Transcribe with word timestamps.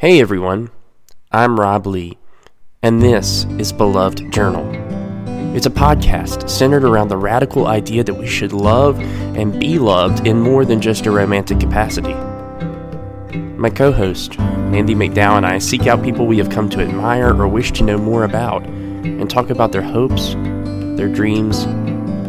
Hey 0.00 0.20
everyone, 0.20 0.70
I'm 1.32 1.58
Rob 1.58 1.84
Lee, 1.84 2.18
and 2.84 3.02
this 3.02 3.46
is 3.58 3.72
Beloved 3.72 4.32
Journal. 4.32 4.64
It's 5.56 5.66
a 5.66 5.70
podcast 5.70 6.48
centered 6.48 6.84
around 6.84 7.08
the 7.08 7.16
radical 7.16 7.66
idea 7.66 8.04
that 8.04 8.14
we 8.14 8.28
should 8.28 8.52
love 8.52 9.00
and 9.00 9.58
be 9.58 9.80
loved 9.80 10.24
in 10.24 10.40
more 10.40 10.64
than 10.64 10.80
just 10.80 11.06
a 11.06 11.10
romantic 11.10 11.58
capacity. 11.58 12.14
My 13.56 13.70
co 13.70 13.90
host, 13.90 14.38
Mandy 14.38 14.94
McDowell, 14.94 15.38
and 15.38 15.44
I 15.44 15.58
seek 15.58 15.88
out 15.88 16.04
people 16.04 16.28
we 16.28 16.38
have 16.38 16.48
come 16.48 16.70
to 16.70 16.80
admire 16.80 17.34
or 17.34 17.48
wish 17.48 17.72
to 17.72 17.82
know 17.82 17.98
more 17.98 18.22
about 18.22 18.64
and 18.66 19.28
talk 19.28 19.50
about 19.50 19.72
their 19.72 19.82
hopes, 19.82 20.34
their 20.96 21.12
dreams, 21.12 21.66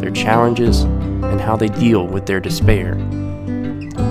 their 0.00 0.10
challenges, 0.10 0.80
and 0.82 1.40
how 1.40 1.54
they 1.54 1.68
deal 1.68 2.08
with 2.08 2.26
their 2.26 2.40
despair. 2.40 2.94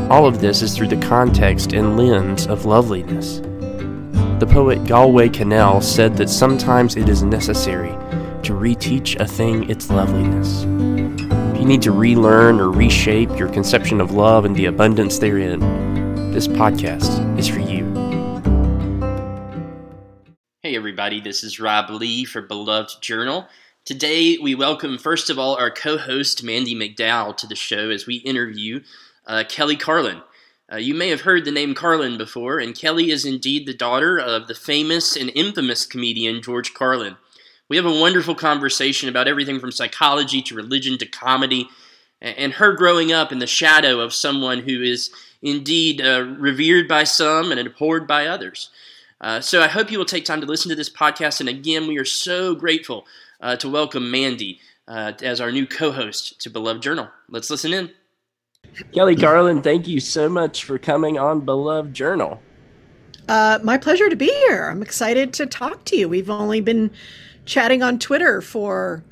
All 0.10 0.26
of 0.26 0.39
this 0.39 0.62
is 0.62 0.78
through 0.78 0.88
the 0.88 1.05
context 1.05 1.73
and 1.73 1.98
lens 1.98 2.48
of 2.48 2.64
loveliness. 2.64 3.41
The 4.40 4.48
poet 4.48 4.86
Galway 4.86 5.28
Kinnell 5.28 5.84
said 5.84 6.16
that 6.16 6.29
sometimes 6.29 6.96
it 6.96 7.10
is 7.10 7.24
necessary 7.24 7.89
to 8.43 8.54
reteach 8.54 9.20
a 9.20 9.28
thing 9.28 9.70
its 9.70 9.89
loveliness. 9.89 10.64
If 11.54 11.60
you 11.60 11.65
need 11.65 11.82
to 11.82 11.92
relearn 11.92 12.62
or 12.62 12.71
reshape 12.71 13.38
your 13.38 13.50
conception 13.50 14.00
of 14.00 14.12
love 14.12 14.46
and 14.46 14.56
the 14.56 14.68
abundance 14.68 15.20
therein, 15.20 15.60
this 16.32 16.48
podcast 16.48 17.38
is 17.38 17.50
for 17.50 17.60
you. 17.60 17.84
Hey, 20.64 20.74
everybody, 20.78 21.20
this 21.20 21.43
is 21.43 21.60
Rob 21.60 21.90
Lee 21.90 22.24
for 22.24 22.42
Beloved 22.42 23.01
Journal. 23.01 23.46
Today, 23.84 24.37
we 24.42 24.56
welcome, 24.56 24.98
first 24.98 25.29
of 25.29 25.37
all, 25.37 25.57
our 25.57 25.70
co 25.70 25.98
host, 25.98 26.46
Mandy 26.46 26.74
McDowell, 26.74 27.36
to 27.36 27.46
the 27.46 27.57
show 27.57 27.90
as 27.90 28.07
we 28.07 28.15
interview 28.15 28.79
uh, 29.28 29.43
Kelly 29.50 29.76
Carlin. 29.76 30.21
Uh, 30.71 30.78
you 30.78 30.93
may 30.93 31.09
have 31.09 31.21
heard 31.21 31.46
the 31.46 31.51
name 31.51 31.73
Carlin 31.73 32.17
before, 32.17 32.59
and 32.59 32.75
Kelly 32.75 33.09
is 33.09 33.25
indeed 33.25 33.66
the 33.66 33.73
daughter 33.73 34.19
of 34.19 34.47
the 34.47 34.53
famous 34.53 35.16
and 35.16 35.31
infamous 35.33 35.86
comedian 35.86 36.44
George 36.44 36.75
Carlin. 36.75 37.17
We 37.70 37.78
have 37.78 37.88
a 37.88 38.00
wonderful 38.00 38.36
conversation 38.36 39.09
about 39.09 39.28
everything 39.28 39.59
from 39.59 39.72
psychology 39.72 40.44
to 40.44 40.56
religion 40.56 41.00
to 41.00 41.08
comedy, 41.08 41.70
and 42.22 42.53
her 42.53 42.73
growing 42.73 43.11
up 43.11 43.31
in 43.31 43.39
the 43.39 43.48
shadow 43.48 44.00
of 44.00 44.14
someone 44.14 44.59
who 44.59 44.81
is 44.84 45.09
indeed 45.42 46.02
uh, 46.02 46.23
revered 46.38 46.88
by 46.88 47.04
some 47.04 47.52
and 47.52 47.59
abhorred 47.59 48.06
by 48.06 48.28
others. 48.28 48.70
Uh, 49.22 49.42
so 49.42 49.61
I 49.61 49.67
hope 49.67 49.92
you 49.92 49.98
will 49.98 50.06
take 50.06 50.26
time 50.26 50.42
to 50.42 50.48
listen 50.48 50.70
to 50.70 50.76
this 50.76 50.89
podcast. 50.89 51.39
And 51.39 51.50
again, 51.50 51.88
we 51.88 51.98
are 51.98 52.06
so 52.06 52.54
grateful 52.54 53.06
uh, 53.42 53.56
to 53.58 53.70
welcome 53.70 54.11
Mandy 54.11 54.59
uh, 54.88 55.14
as 55.22 55.42
our 55.42 55.52
new 55.52 55.66
co 55.66 55.92
host 55.92 56.39
to 56.42 56.50
Beloved 56.50 56.83
Journal. 56.83 57.09
Let's 57.28 57.50
listen 57.50 57.73
in. 57.73 57.92
Kelly 58.94 59.16
Carlin, 59.16 59.62
thank 59.62 59.88
you 59.88 60.00
so 60.00 60.30
much 60.30 60.64
for 60.64 60.78
coming 60.78 61.17
on 61.17 61.42
Beloved 61.42 61.94
Journal. 61.94 62.42
Uh, 63.28 63.59
my 63.64 63.78
pleasure 63.78 64.09
to 64.09 64.16
be 64.16 64.31
here. 64.48 64.70
I'm 64.70 64.81
excited 64.81 65.34
to 65.34 65.45
talk 65.45 65.86
to 65.86 65.95
you. 65.95 66.09
We've 66.09 66.30
only 66.30 66.61
been 66.61 66.89
chatting 67.45 67.84
on 67.84 68.00
Twitter 68.00 68.42
for, 68.42 69.03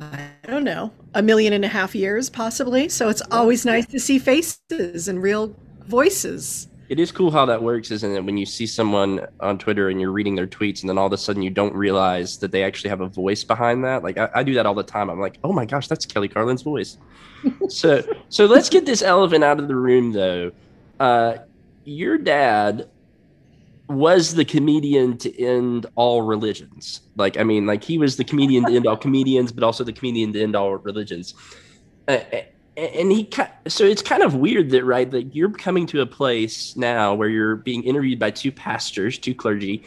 I 0.00 0.30
don't 0.46 0.64
know, 0.64 0.92
a 1.14 1.22
million 1.22 1.52
and 1.52 1.64
a 1.64 1.68
half 1.68 1.94
years, 1.94 2.28
possibly. 2.28 2.88
So 2.88 3.08
it's 3.08 3.22
always 3.30 3.64
nice 3.64 3.86
to 3.86 4.00
see 4.00 4.18
faces 4.18 5.06
and 5.08 5.22
real 5.22 5.54
voices. 5.86 6.68
It 6.88 7.00
is 7.00 7.10
cool 7.10 7.30
how 7.30 7.46
that 7.46 7.62
works, 7.62 7.90
isn't 7.90 8.14
it? 8.14 8.24
When 8.24 8.36
you 8.36 8.44
see 8.44 8.66
someone 8.66 9.26
on 9.40 9.58
Twitter 9.58 9.88
and 9.88 10.00
you're 10.00 10.12
reading 10.12 10.34
their 10.34 10.46
tweets, 10.46 10.82
and 10.82 10.90
then 10.90 10.98
all 10.98 11.06
of 11.06 11.12
a 11.12 11.18
sudden 11.18 11.42
you 11.42 11.50
don't 11.50 11.74
realize 11.74 12.38
that 12.38 12.52
they 12.52 12.62
actually 12.62 12.90
have 12.90 13.00
a 13.00 13.08
voice 13.08 13.42
behind 13.42 13.84
that. 13.84 14.02
Like 14.02 14.18
I, 14.18 14.28
I 14.34 14.42
do 14.42 14.54
that 14.54 14.66
all 14.66 14.74
the 14.74 14.82
time. 14.82 15.08
I'm 15.08 15.20
like, 15.20 15.38
oh 15.44 15.52
my 15.52 15.64
gosh, 15.64 15.88
that's 15.88 16.04
Kelly 16.04 16.28
Carlin's 16.28 16.62
voice. 16.62 16.98
so, 17.68 18.02
so 18.28 18.46
let's 18.46 18.68
get 18.68 18.84
this 18.84 19.02
elephant 19.02 19.44
out 19.44 19.58
of 19.58 19.68
the 19.68 19.76
room, 19.76 20.12
though. 20.12 20.52
Uh, 21.00 21.38
your 21.84 22.18
dad 22.18 22.88
was 23.88 24.34
the 24.34 24.44
comedian 24.44 25.16
to 25.18 25.42
end 25.42 25.86
all 25.94 26.22
religions. 26.22 27.02
Like, 27.16 27.38
I 27.38 27.44
mean, 27.44 27.66
like 27.66 27.84
he 27.84 27.98
was 27.98 28.16
the 28.16 28.24
comedian 28.24 28.64
to 28.66 28.74
end 28.74 28.86
all 28.86 28.96
comedians, 28.96 29.52
but 29.52 29.62
also 29.62 29.84
the 29.84 29.92
comedian 29.92 30.32
to 30.32 30.42
end 30.42 30.56
all 30.56 30.76
religions. 30.76 31.34
Uh, 32.08 32.20
and 32.76 33.12
he 33.12 33.28
so 33.68 33.84
it's 33.84 34.02
kind 34.02 34.22
of 34.22 34.34
weird 34.34 34.70
that 34.70 34.84
right 34.84 35.10
that 35.10 35.34
you're 35.34 35.50
coming 35.50 35.86
to 35.86 36.00
a 36.00 36.06
place 36.06 36.76
now 36.76 37.14
where 37.14 37.28
you're 37.28 37.56
being 37.56 37.82
interviewed 37.84 38.18
by 38.18 38.30
two 38.30 38.50
pastors 38.50 39.18
two 39.18 39.34
clergy 39.34 39.84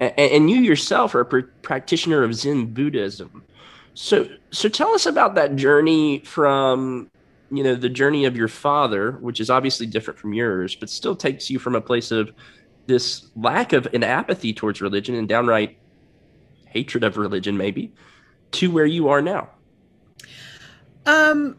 and, 0.00 0.12
and 0.18 0.50
you 0.50 0.58
yourself 0.58 1.14
are 1.14 1.20
a 1.20 1.24
pr- 1.24 1.40
practitioner 1.62 2.22
of 2.22 2.34
zen 2.34 2.66
buddhism. 2.66 3.42
So 3.94 4.28
so 4.50 4.68
tell 4.68 4.90
us 4.90 5.06
about 5.06 5.34
that 5.36 5.56
journey 5.56 6.20
from 6.20 7.10
you 7.50 7.62
know 7.62 7.74
the 7.74 7.88
journey 7.88 8.24
of 8.24 8.36
your 8.36 8.48
father 8.48 9.12
which 9.12 9.40
is 9.40 9.50
obviously 9.50 9.86
different 9.86 10.18
from 10.18 10.34
yours 10.34 10.74
but 10.74 10.90
still 10.90 11.14
takes 11.14 11.48
you 11.48 11.58
from 11.58 11.74
a 11.74 11.80
place 11.80 12.10
of 12.10 12.30
this 12.86 13.28
lack 13.36 13.72
of 13.72 13.86
an 13.94 14.02
apathy 14.02 14.52
towards 14.52 14.80
religion 14.80 15.14
and 15.14 15.28
downright 15.28 15.78
hatred 16.66 17.04
of 17.04 17.16
religion 17.16 17.56
maybe 17.56 17.92
to 18.52 18.70
where 18.70 18.86
you 18.86 19.08
are 19.08 19.22
now. 19.22 19.48
Um 21.06 21.56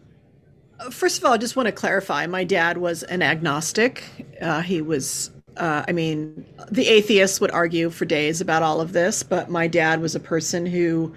First 0.91 1.17
of 1.17 1.25
all, 1.25 1.33
I 1.33 1.37
just 1.37 1.55
want 1.55 1.65
to 1.65 1.71
clarify 1.71 2.27
my 2.27 2.43
dad 2.43 2.77
was 2.77 3.03
an 3.03 3.23
agnostic. 3.23 4.03
Uh, 4.39 4.61
he 4.61 4.81
was, 4.81 5.31
uh, 5.57 5.83
I 5.87 5.91
mean, 5.91 6.45
the 6.69 6.87
atheists 6.87 7.41
would 7.41 7.51
argue 7.51 7.89
for 7.89 8.05
days 8.05 8.41
about 8.41 8.61
all 8.61 8.79
of 8.79 8.93
this, 8.93 9.23
but 9.23 9.49
my 9.49 9.67
dad 9.67 10.01
was 10.01 10.13
a 10.13 10.19
person 10.19 10.67
who 10.67 11.13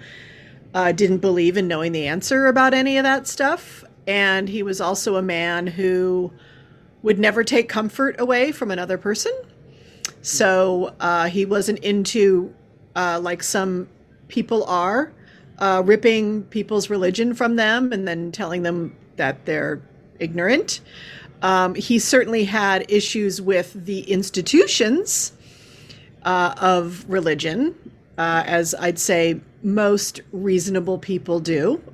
uh, 0.73 0.91
didn't 0.93 1.19
believe 1.19 1.57
in 1.57 1.67
knowing 1.67 1.91
the 1.91 2.07
answer 2.07 2.47
about 2.47 2.73
any 2.73 2.97
of 2.97 3.03
that 3.03 3.27
stuff. 3.27 3.83
And 4.07 4.49
he 4.49 4.63
was 4.63 4.81
also 4.81 5.15
a 5.15 5.21
man 5.21 5.67
who 5.67 6.33
would 7.03 7.19
never 7.19 7.43
take 7.43 7.69
comfort 7.69 8.19
away 8.19 8.51
from 8.51 8.71
another 8.71 8.97
person. 8.97 9.31
So 10.23 10.95
uh, 10.99 11.27
he 11.27 11.45
wasn't 11.45 11.79
into, 11.79 12.53
uh, 12.95 13.19
like 13.21 13.43
some 13.43 13.87
people 14.27 14.63
are, 14.65 15.13
uh, 15.59 15.83
ripping 15.85 16.43
people's 16.45 16.89
religion 16.89 17.35
from 17.35 17.55
them 17.55 17.93
and 17.93 18.07
then 18.07 18.31
telling 18.31 18.63
them 18.63 18.95
that 19.17 19.45
they're 19.45 19.81
ignorant. 20.19 20.81
Um, 21.41 21.75
he 21.75 21.99
certainly 21.99 22.43
had 22.45 22.89
issues 22.89 23.41
with 23.41 23.73
the 23.85 24.01
institutions 24.01 25.33
uh, 26.23 26.53
of 26.61 27.03
religion, 27.07 27.75
uh, 28.17 28.43
as 28.45 28.75
I'd 28.75 28.99
say 28.99 29.41
most 29.63 30.21
reasonable 30.31 30.97
people 30.99 31.39
do. 31.39 31.81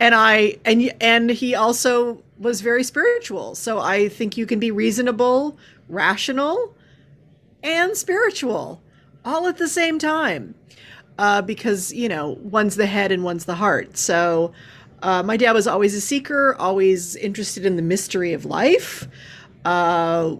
and 0.00 0.14
I 0.14 0.58
and 0.64 0.92
and 1.00 1.30
he 1.30 1.54
also 1.54 2.22
was 2.38 2.60
very 2.60 2.84
spiritual. 2.84 3.54
So 3.54 3.78
I 3.78 4.08
think 4.08 4.36
you 4.36 4.44
can 4.44 4.58
be 4.58 4.70
reasonable, 4.70 5.56
rational, 5.88 6.74
and 7.62 7.96
spiritual 7.96 8.82
all 9.24 9.46
at 9.46 9.56
the 9.56 9.68
same 9.68 9.98
time 9.98 10.54
uh, 11.18 11.42
because 11.42 11.92
you 11.92 12.08
know 12.08 12.38
one's 12.42 12.76
the 12.76 12.86
head 12.86 13.12
and 13.12 13.24
one's 13.24 13.44
the 13.44 13.54
heart. 13.54 13.96
So 13.96 14.52
uh, 15.02 15.22
my 15.22 15.36
dad 15.36 15.52
was 15.52 15.66
always 15.66 15.94
a 15.94 16.00
seeker, 16.00 16.56
always 16.58 17.16
interested 17.16 17.66
in 17.66 17.76
the 17.76 17.82
mystery 17.82 18.32
of 18.32 18.44
life. 18.44 19.06
Uh, 19.64 20.36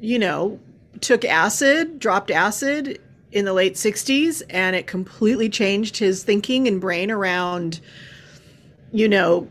you 0.00 0.18
know, 0.18 0.58
took 1.00 1.24
acid, 1.24 1.98
dropped 1.98 2.30
acid 2.30 3.00
in 3.30 3.44
the 3.44 3.52
late 3.52 3.74
60s, 3.74 4.42
and 4.50 4.76
it 4.76 4.86
completely 4.86 5.48
changed 5.48 5.96
his 5.96 6.22
thinking 6.22 6.68
and 6.68 6.80
brain 6.80 7.10
around, 7.10 7.80
you 8.92 9.08
know, 9.08 9.48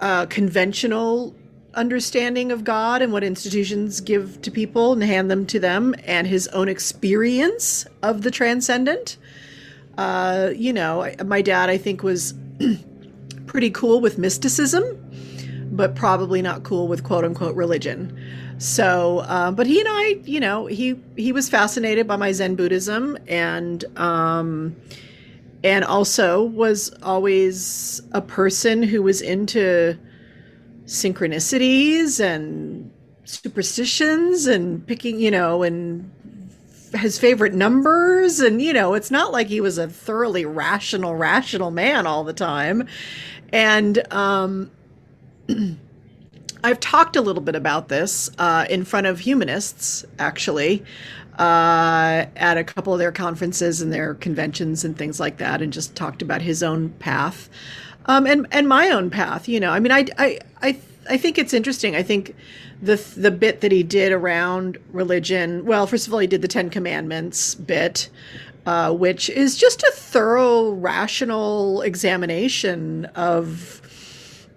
uh, 0.00 0.26
conventional 0.26 1.34
understanding 1.74 2.50
of 2.50 2.64
God 2.64 3.02
and 3.02 3.12
what 3.12 3.22
institutions 3.22 4.00
give 4.00 4.40
to 4.42 4.50
people 4.50 4.92
and 4.92 5.02
hand 5.02 5.30
them 5.30 5.46
to 5.46 5.60
them, 5.60 5.94
and 6.04 6.26
his 6.26 6.48
own 6.48 6.68
experience 6.68 7.86
of 8.02 8.22
the 8.22 8.30
transcendent. 8.30 9.16
Uh, 9.98 10.50
you 10.54 10.72
know, 10.72 11.10
my 11.24 11.42
dad, 11.42 11.70
I 11.70 11.78
think, 11.78 12.02
was 12.02 12.34
pretty 13.46 13.70
cool 13.70 14.00
with 14.00 14.18
mysticism, 14.18 14.84
but 15.70 15.94
probably 15.94 16.42
not 16.42 16.62
cool 16.62 16.88
with 16.88 17.04
quote 17.04 17.24
unquote 17.24 17.54
religion. 17.54 18.16
So, 18.58 19.18
uh, 19.20 19.50
but 19.50 19.66
he 19.66 19.80
and 19.80 19.88
I, 19.90 20.20
you 20.24 20.40
know, 20.40 20.66
he 20.66 20.98
he 21.16 21.32
was 21.32 21.48
fascinated 21.48 22.06
by 22.06 22.16
my 22.16 22.32
Zen 22.32 22.54
Buddhism, 22.54 23.18
and 23.26 23.84
um, 23.98 24.76
and 25.62 25.84
also 25.84 26.42
was 26.42 26.94
always 27.02 28.00
a 28.12 28.20
person 28.20 28.82
who 28.82 29.02
was 29.02 29.20
into 29.20 29.98
synchronicities 30.86 32.20
and 32.20 32.90
superstitions 33.24 34.46
and 34.46 34.86
picking, 34.86 35.18
you 35.18 35.30
know, 35.30 35.62
and 35.62 36.10
his 36.96 37.18
favorite 37.18 37.54
numbers 37.54 38.40
and 38.40 38.60
you 38.62 38.72
know 38.72 38.94
it's 38.94 39.10
not 39.10 39.32
like 39.32 39.48
he 39.48 39.60
was 39.60 39.78
a 39.78 39.88
thoroughly 39.88 40.44
rational 40.44 41.14
rational 41.14 41.70
man 41.70 42.06
all 42.06 42.24
the 42.24 42.32
time 42.32 42.86
and 43.52 44.12
um 44.12 44.70
I've 46.64 46.80
talked 46.80 47.14
a 47.14 47.20
little 47.20 47.42
bit 47.42 47.56
about 47.56 47.88
this 47.88 48.30
uh, 48.38 48.64
in 48.70 48.86
front 48.86 49.06
of 49.06 49.20
humanists, 49.20 50.02
actually, 50.18 50.82
uh, 51.38 52.24
at 52.36 52.56
a 52.56 52.64
couple 52.64 52.94
of 52.94 52.98
their 52.98 53.12
conferences 53.12 53.82
and 53.82 53.92
their 53.92 54.14
conventions 54.14 54.82
and 54.82 54.96
things 54.96 55.20
like 55.20 55.36
that, 55.36 55.60
and 55.60 55.74
just 55.74 55.94
talked 55.94 56.22
about 56.22 56.40
his 56.40 56.62
own 56.62 56.88
path 57.00 57.50
um, 58.06 58.26
and 58.26 58.46
and 58.50 58.68
my 58.68 58.90
own 58.90 59.10
path. 59.10 59.48
You 59.48 59.60
know, 59.60 59.70
I 59.70 59.80
mean, 59.80 59.92
I 59.92 60.06
I 60.18 60.38
I 60.62 60.78
I 61.08 61.16
think 61.16 61.38
it's 61.38 61.52
interesting. 61.52 61.96
I 61.96 62.02
think 62.02 62.34
the 62.84 62.96
the 63.16 63.30
bit 63.30 63.60
that 63.60 63.72
he 63.72 63.82
did 63.82 64.12
around 64.12 64.78
religion. 64.92 65.64
Well, 65.64 65.86
first 65.86 66.06
of 66.06 66.12
all, 66.12 66.20
he 66.20 66.26
did 66.26 66.42
the 66.42 66.48
Ten 66.48 66.70
Commandments 66.70 67.54
bit, 67.54 68.08
uh, 68.66 68.92
which 68.92 69.30
is 69.30 69.56
just 69.56 69.82
a 69.82 69.92
thorough, 69.94 70.70
rational 70.70 71.82
examination 71.82 73.06
of 73.14 73.80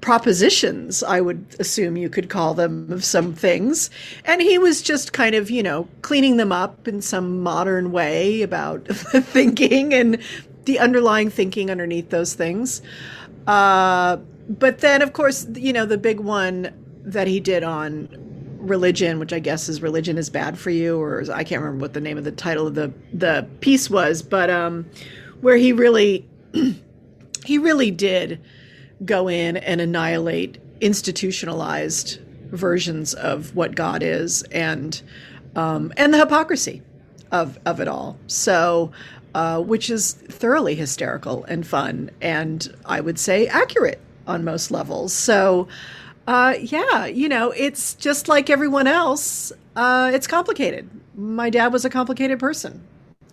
propositions, 0.01 1.03
I 1.03 1.19
would 1.19 1.45
assume 1.59 1.97
you 1.97 2.09
could 2.09 2.29
call 2.29 2.53
them, 2.53 2.91
of 2.93 3.03
some 3.03 3.33
things. 3.33 3.89
And 4.23 4.41
he 4.41 4.57
was 4.57 4.81
just 4.81 5.11
kind 5.11 5.35
of, 5.35 5.49
you 5.49 5.61
know, 5.61 5.87
cleaning 6.01 6.37
them 6.37 6.51
up 6.51 6.87
in 6.87 7.01
some 7.01 7.43
modern 7.43 7.91
way 7.91 8.41
about 8.41 8.87
thinking 8.87 9.93
and 9.93 10.19
the 10.63 10.79
underlying 10.79 11.29
thinking 11.29 11.69
underneath 11.69 12.09
those 12.09 12.35
things. 12.35 12.81
Uh, 13.47 14.17
but 14.47 14.79
then, 14.79 15.01
of 15.01 15.13
course, 15.13 15.45
you 15.55 15.73
know, 15.73 15.85
the 15.85 15.97
big 15.97 16.21
one 16.21 16.71
that 17.07 17.27
he 17.27 17.39
did 17.39 17.63
on 17.63 18.09
religion, 18.59 19.17
which 19.17 19.33
I 19.33 19.39
guess 19.39 19.69
is 19.69 19.81
religion 19.81 20.17
is 20.17 20.29
bad 20.29 20.59
for 20.59 20.69
you, 20.69 20.99
or 20.99 21.23
I 21.33 21.43
can't 21.43 21.61
remember 21.61 21.81
what 21.81 21.93
the 21.93 22.01
name 22.01 22.17
of 22.17 22.23
the 22.23 22.31
title 22.31 22.67
of 22.67 22.75
the 22.75 22.93
the 23.13 23.47
piece 23.61 23.89
was, 23.89 24.21
but 24.21 24.49
um, 24.49 24.85
where 25.41 25.57
he 25.57 25.73
really 25.73 26.27
he 27.45 27.57
really 27.57 27.91
did 27.91 28.41
go 29.05 29.27
in 29.27 29.57
and 29.57 29.79
annihilate 29.79 30.59
institutionalized 30.81 32.19
versions 32.49 33.13
of 33.13 33.55
what 33.55 33.75
God 33.75 34.03
is 34.03 34.43
and 34.43 35.01
um, 35.55 35.93
and 35.97 36.13
the 36.13 36.17
hypocrisy 36.17 36.81
of 37.31 37.57
of 37.65 37.79
it 37.79 37.87
all. 37.87 38.17
So, 38.27 38.91
uh, 39.33 39.61
which 39.61 39.89
is 39.89 40.13
thoroughly 40.13 40.75
hysterical 40.75 41.45
and 41.45 41.65
fun, 41.65 42.11
and 42.21 42.75
I 42.85 42.99
would 42.99 43.17
say 43.17 43.47
accurate 43.47 44.01
on 44.25 44.43
most 44.43 44.71
levels. 44.71 45.13
So, 45.13 45.67
uh, 46.27 46.55
yeah, 46.59 47.05
you 47.05 47.29
know, 47.29 47.51
it's 47.51 47.95
just 47.95 48.27
like 48.27 48.49
everyone 48.49 48.85
else. 48.85 49.53
Uh, 49.75 50.11
it's 50.13 50.27
complicated. 50.27 50.89
My 51.15 51.49
dad 51.49 51.71
was 51.71 51.85
a 51.85 51.89
complicated 51.89 52.39
person. 52.39 52.85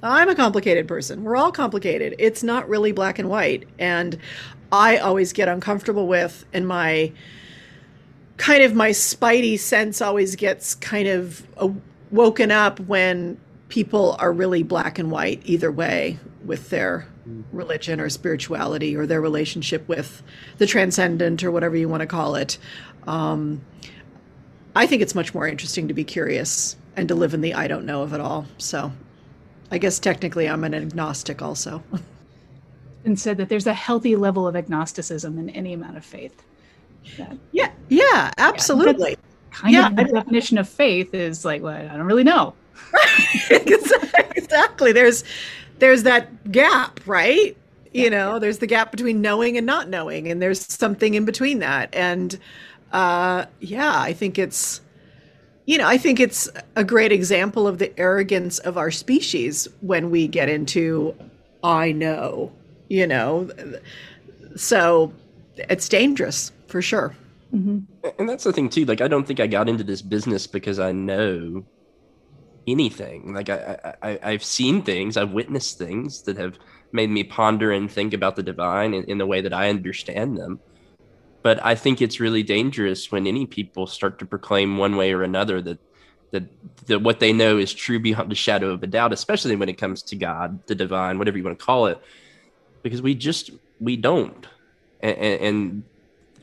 I'm 0.02 0.28
a 0.28 0.34
complicated 0.34 0.86
person. 0.86 1.24
We're 1.24 1.36
all 1.36 1.50
complicated. 1.50 2.14
It's 2.18 2.42
not 2.42 2.68
really 2.68 2.92
black 2.92 3.18
and 3.18 3.28
white. 3.28 3.66
And 3.78 4.18
I 4.70 4.98
always 4.98 5.32
get 5.32 5.48
uncomfortable 5.48 6.06
with, 6.06 6.44
and 6.52 6.68
my 6.68 7.12
kind 8.36 8.62
of 8.62 8.74
my 8.74 8.90
spidey 8.90 9.58
sense 9.58 10.00
always 10.00 10.36
gets 10.36 10.74
kind 10.74 11.08
of 11.08 11.46
woken 12.10 12.50
up 12.50 12.78
when 12.80 13.38
people 13.68 14.16
are 14.20 14.32
really 14.32 14.62
black 14.62 14.98
and 14.98 15.10
white 15.10 15.40
either 15.44 15.72
way 15.72 16.18
with 16.44 16.70
their 16.70 17.06
religion 17.52 18.00
or 18.00 18.08
spirituality 18.10 18.96
or 18.96 19.06
their 19.06 19.20
relationship 19.20 19.88
with 19.88 20.22
the 20.58 20.66
transcendent 20.66 21.42
or 21.42 21.50
whatever 21.50 21.76
you 21.76 21.88
want 21.88 22.00
to 22.00 22.06
call 22.06 22.34
it. 22.34 22.58
Um, 23.06 23.62
I 24.76 24.86
think 24.86 25.02
it's 25.02 25.14
much 25.14 25.34
more 25.34 25.46
interesting 25.46 25.88
to 25.88 25.94
be 25.94 26.04
curious 26.04 26.76
and 26.96 27.08
to 27.08 27.14
live 27.14 27.34
in 27.34 27.40
the 27.40 27.54
I 27.54 27.68
don't 27.68 27.86
know 27.86 28.02
of 28.02 28.12
it 28.12 28.20
all. 28.20 28.46
So 28.58 28.92
I 29.70 29.78
guess 29.78 29.98
technically 29.98 30.48
I'm 30.48 30.64
an 30.64 30.74
agnostic 30.74 31.42
also. 31.42 31.82
and 33.04 33.18
said 33.18 33.36
that 33.36 33.48
there's 33.48 33.66
a 33.66 33.74
healthy 33.74 34.16
level 34.16 34.46
of 34.46 34.56
agnosticism 34.56 35.38
in 35.38 35.50
any 35.50 35.72
amount 35.72 35.96
of 35.96 36.04
faith. 36.04 36.42
That, 37.18 37.36
yeah, 37.52 37.70
yeah, 37.88 38.30
absolutely. 38.38 39.10
Yeah, 39.10 39.16
kind 39.50 39.74
yeah, 39.74 39.86
of 39.88 39.96
the 39.96 40.04
definition 40.04 40.58
of 40.58 40.68
faith 40.68 41.12
is 41.14 41.44
like, 41.44 41.62
well, 41.62 41.74
I 41.74 41.96
don't 41.96 42.06
really 42.06 42.24
know. 42.24 42.54
exactly. 43.50 44.92
There's 44.92 45.22
there's 45.78 46.02
that 46.04 46.50
gap, 46.50 47.00
right? 47.06 47.56
You 47.92 48.10
know, 48.10 48.38
there's 48.38 48.58
the 48.58 48.66
gap 48.66 48.90
between 48.90 49.20
knowing 49.20 49.56
and 49.56 49.66
not 49.66 49.88
knowing, 49.88 50.28
and 50.28 50.42
there's 50.42 50.60
something 50.60 51.14
in 51.14 51.24
between 51.24 51.60
that. 51.60 51.94
And 51.94 52.38
uh, 52.92 53.46
yeah, 53.60 54.00
I 54.00 54.12
think 54.12 54.38
it's 54.38 54.80
you 55.66 55.78
know, 55.78 55.88
I 55.88 55.96
think 55.96 56.20
it's 56.20 56.48
a 56.76 56.84
great 56.84 57.10
example 57.10 57.66
of 57.66 57.78
the 57.78 57.98
arrogance 57.98 58.58
of 58.58 58.76
our 58.76 58.90
species 58.90 59.66
when 59.80 60.10
we 60.10 60.28
get 60.28 60.50
into 60.50 61.14
I 61.62 61.92
know 61.92 62.52
you 62.88 63.06
know 63.06 63.50
so 64.56 65.12
it's 65.56 65.88
dangerous 65.88 66.52
for 66.66 66.82
sure 66.82 67.14
mm-hmm. 67.54 67.78
and 68.18 68.28
that's 68.28 68.44
the 68.44 68.52
thing 68.52 68.68
too 68.68 68.84
like 68.84 69.00
i 69.00 69.08
don't 69.08 69.26
think 69.26 69.40
i 69.40 69.46
got 69.46 69.68
into 69.68 69.84
this 69.84 70.02
business 70.02 70.46
because 70.46 70.78
i 70.78 70.92
know 70.92 71.64
anything. 72.66 73.34
Like 73.34 73.48
I, 73.48 73.94
I 74.02 74.18
i've 74.22 74.44
seen 74.44 74.82
things 74.82 75.16
i've 75.16 75.32
witnessed 75.32 75.78
things 75.78 76.22
that 76.22 76.36
have 76.36 76.58
made 76.92 77.10
me 77.10 77.24
ponder 77.24 77.72
and 77.72 77.90
think 77.90 78.14
about 78.14 78.36
the 78.36 78.42
divine 78.42 78.94
in, 78.94 79.04
in 79.04 79.18
the 79.18 79.26
way 79.26 79.40
that 79.40 79.52
i 79.52 79.68
understand 79.68 80.36
them. 80.36 80.60
But 81.42 81.64
i 81.64 81.74
think 81.74 82.00
it's 82.00 82.20
really 82.20 82.42
dangerous 82.42 83.12
when 83.12 83.26
any 83.26 83.46
people 83.46 83.86
start 83.86 84.18
to 84.20 84.26
proclaim 84.26 84.78
one 84.78 84.96
way 84.96 85.12
or 85.12 85.22
another 85.22 85.60
that 85.62 85.78
that, 86.30 86.44
that 86.86 87.00
what 87.00 87.20
they 87.20 87.32
know 87.32 87.58
is 87.58 87.72
true 87.72 88.00
beyond 88.00 88.28
the 88.28 88.34
shadow 88.34 88.70
of 88.70 88.82
a 88.82 88.88
doubt 88.88 89.12
especially 89.12 89.54
when 89.54 89.68
it 89.68 89.78
comes 89.78 90.02
to 90.02 90.16
god 90.16 90.66
the 90.66 90.74
divine 90.74 91.18
whatever 91.18 91.38
you 91.38 91.44
want 91.44 91.56
to 91.58 91.64
call 91.64 91.86
it 91.86 91.98
because 92.84 93.02
we 93.02 93.14
just 93.14 93.50
we 93.80 93.96
don't. 93.96 94.46
And, 95.00 95.16
and, 95.18 95.82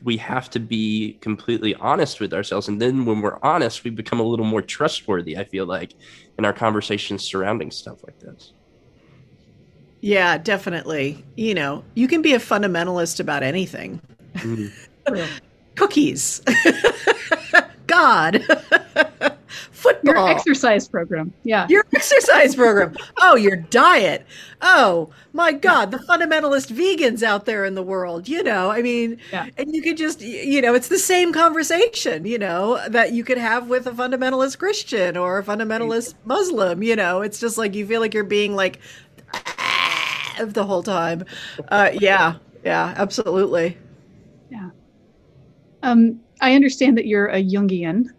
we 0.04 0.16
have 0.16 0.50
to 0.50 0.60
be 0.60 1.18
completely 1.20 1.74
honest 1.76 2.20
with 2.20 2.32
ourselves. 2.32 2.68
And 2.68 2.80
then 2.80 3.04
when 3.04 3.20
we're 3.20 3.38
honest 3.42 3.84
we 3.84 3.90
become 3.90 4.20
a 4.20 4.24
little 4.24 4.46
more 4.46 4.62
trustworthy 4.62 5.36
i 5.36 5.44
feel 5.44 5.66
like 5.66 5.94
in 6.38 6.44
our 6.44 6.52
conversations 6.52 7.22
surrounding 7.22 7.70
stuff 7.70 8.02
like 8.04 8.18
this. 8.18 8.52
Yeah 10.00 10.38
definitely. 10.38 11.24
You 11.36 11.54
know 11.54 11.84
you 11.94 12.08
can 12.08 12.22
be 12.22 12.34
a 12.34 12.38
fundamentalist 12.38 13.20
about 13.20 13.42
anything. 13.42 14.00
Mm. 14.34 14.72
cookies. 15.74 16.42
God 17.86 18.42
football. 19.82 20.14
Your 20.14 20.28
exercise 20.28 20.86
program. 20.88 21.32
Yeah. 21.42 21.66
Your 21.68 21.84
exercise 21.94 22.54
program. 22.54 22.94
Oh, 23.18 23.34
your 23.34 23.56
diet. 23.56 24.24
Oh, 24.60 25.10
my 25.32 25.52
God. 25.52 25.90
The 25.90 25.98
fundamentalist 25.98 26.72
vegans 26.72 27.22
out 27.22 27.44
there 27.44 27.64
in 27.64 27.74
the 27.74 27.82
world, 27.82 28.28
you 28.28 28.42
know, 28.42 28.70
I 28.70 28.80
mean, 28.82 29.18
yeah. 29.32 29.48
and 29.58 29.74
you 29.74 29.82
could 29.82 29.96
just, 29.96 30.20
you 30.20 30.60
know, 30.60 30.74
it's 30.74 30.88
the 30.88 30.98
same 30.98 31.32
conversation, 31.32 32.24
you 32.24 32.38
know, 32.38 32.80
that 32.88 33.12
you 33.12 33.24
could 33.24 33.38
have 33.38 33.68
with 33.68 33.86
a 33.86 33.92
fundamentalist 33.92 34.58
Christian 34.58 35.16
or 35.16 35.38
a 35.38 35.42
fundamentalist 35.42 36.14
Muslim, 36.24 36.82
you 36.82 36.96
know, 36.96 37.22
it's 37.22 37.40
just 37.40 37.58
like 37.58 37.74
you 37.74 37.86
feel 37.86 38.00
like 38.00 38.14
you're 38.14 38.24
being 38.24 38.54
like 38.54 38.78
the 40.40 40.64
whole 40.64 40.82
time. 40.82 41.24
Uh, 41.68 41.90
yeah. 41.92 42.36
Yeah, 42.64 42.94
absolutely. 42.96 43.76
Yeah. 44.50 44.70
Um, 45.82 46.20
I 46.40 46.54
understand 46.54 46.96
that 46.98 47.06
you're 47.06 47.26
a 47.26 47.42
Jungian. 47.42 48.10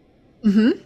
Mm-hmm. 0.44 0.82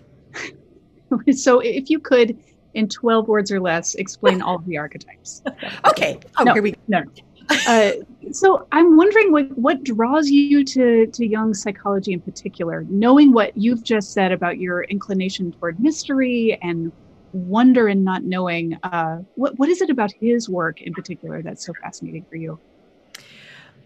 so 1.34 1.60
if 1.60 1.90
you 1.90 2.00
could, 2.00 2.38
in 2.74 2.88
12 2.88 3.28
words 3.28 3.52
or 3.52 3.60
less, 3.60 3.96
explain 3.96 4.42
all 4.42 4.56
of 4.56 4.66
the 4.66 4.78
archetypes. 4.78 5.42
okay. 5.88 6.20
Oh, 6.38 6.44
no, 6.44 6.54
here 6.54 6.62
we 6.62 6.72
go. 6.72 6.78
No. 6.88 7.04
Uh, 7.50 7.92
so 8.32 8.68
I'm 8.72 8.98
wondering 8.98 9.32
what, 9.32 9.58
what 9.58 9.84
draws 9.84 10.30
you 10.30 10.64
to, 10.66 11.08
to 11.08 11.26
Jung 11.26 11.54
psychology 11.54 12.14
in 12.14 12.20
particular, 12.20 12.86
knowing 12.90 13.32
what 13.32 13.56
you've 13.56 13.84
just 13.84 14.12
said 14.12 14.32
about 14.32 14.58
your 14.58 14.84
inclination 14.84 15.54
toward 15.54 15.80
mystery 15.80 16.58
and 16.62 16.92
wonder 17.32 17.88
and 17.88 18.04
not 18.04 18.24
knowing. 18.24 18.78
Uh, 18.84 19.20
what, 19.36 19.58
what 19.58 19.70
is 19.70 19.82
it 19.82 19.90
about 19.90 20.12
his 20.12 20.50
work 20.50 20.82
in 20.82 20.94
particular 20.94 21.42
that's 21.42 21.66
so 21.66 21.74
fascinating 21.82 22.26
for 22.30 22.36
you? 22.36 22.60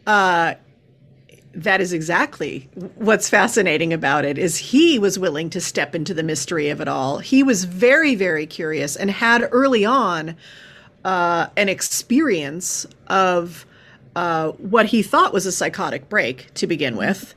Uh, 0.08 0.56
that 1.54 1.82
is 1.82 1.92
exactly 1.94 2.70
what's 2.96 3.30
fascinating 3.30 3.92
about 3.92 4.24
it 4.26 4.38
is 4.38 4.58
he 4.58 4.98
was 4.98 5.20
willing 5.20 5.50
to 5.50 5.60
step 5.60 5.94
into 5.94 6.14
the 6.14 6.24
mystery 6.24 6.70
of 6.70 6.80
it 6.80 6.88
all. 6.88 7.20
He 7.20 7.44
was 7.44 7.66
very 7.66 8.16
very 8.16 8.46
curious 8.46 8.96
and 8.96 9.12
had 9.12 9.48
early 9.52 9.86
on 9.86 10.36
uh, 11.04 11.48
an 11.58 11.70
experience 11.70 12.86
of 13.08 13.66
uh, 14.16 14.52
what 14.52 14.86
he 14.86 15.02
thought 15.02 15.34
was 15.34 15.46
a 15.46 15.52
psychotic 15.52 16.10
break 16.10 16.54
to 16.56 16.68
begin 16.68 16.96
with. 16.96 17.34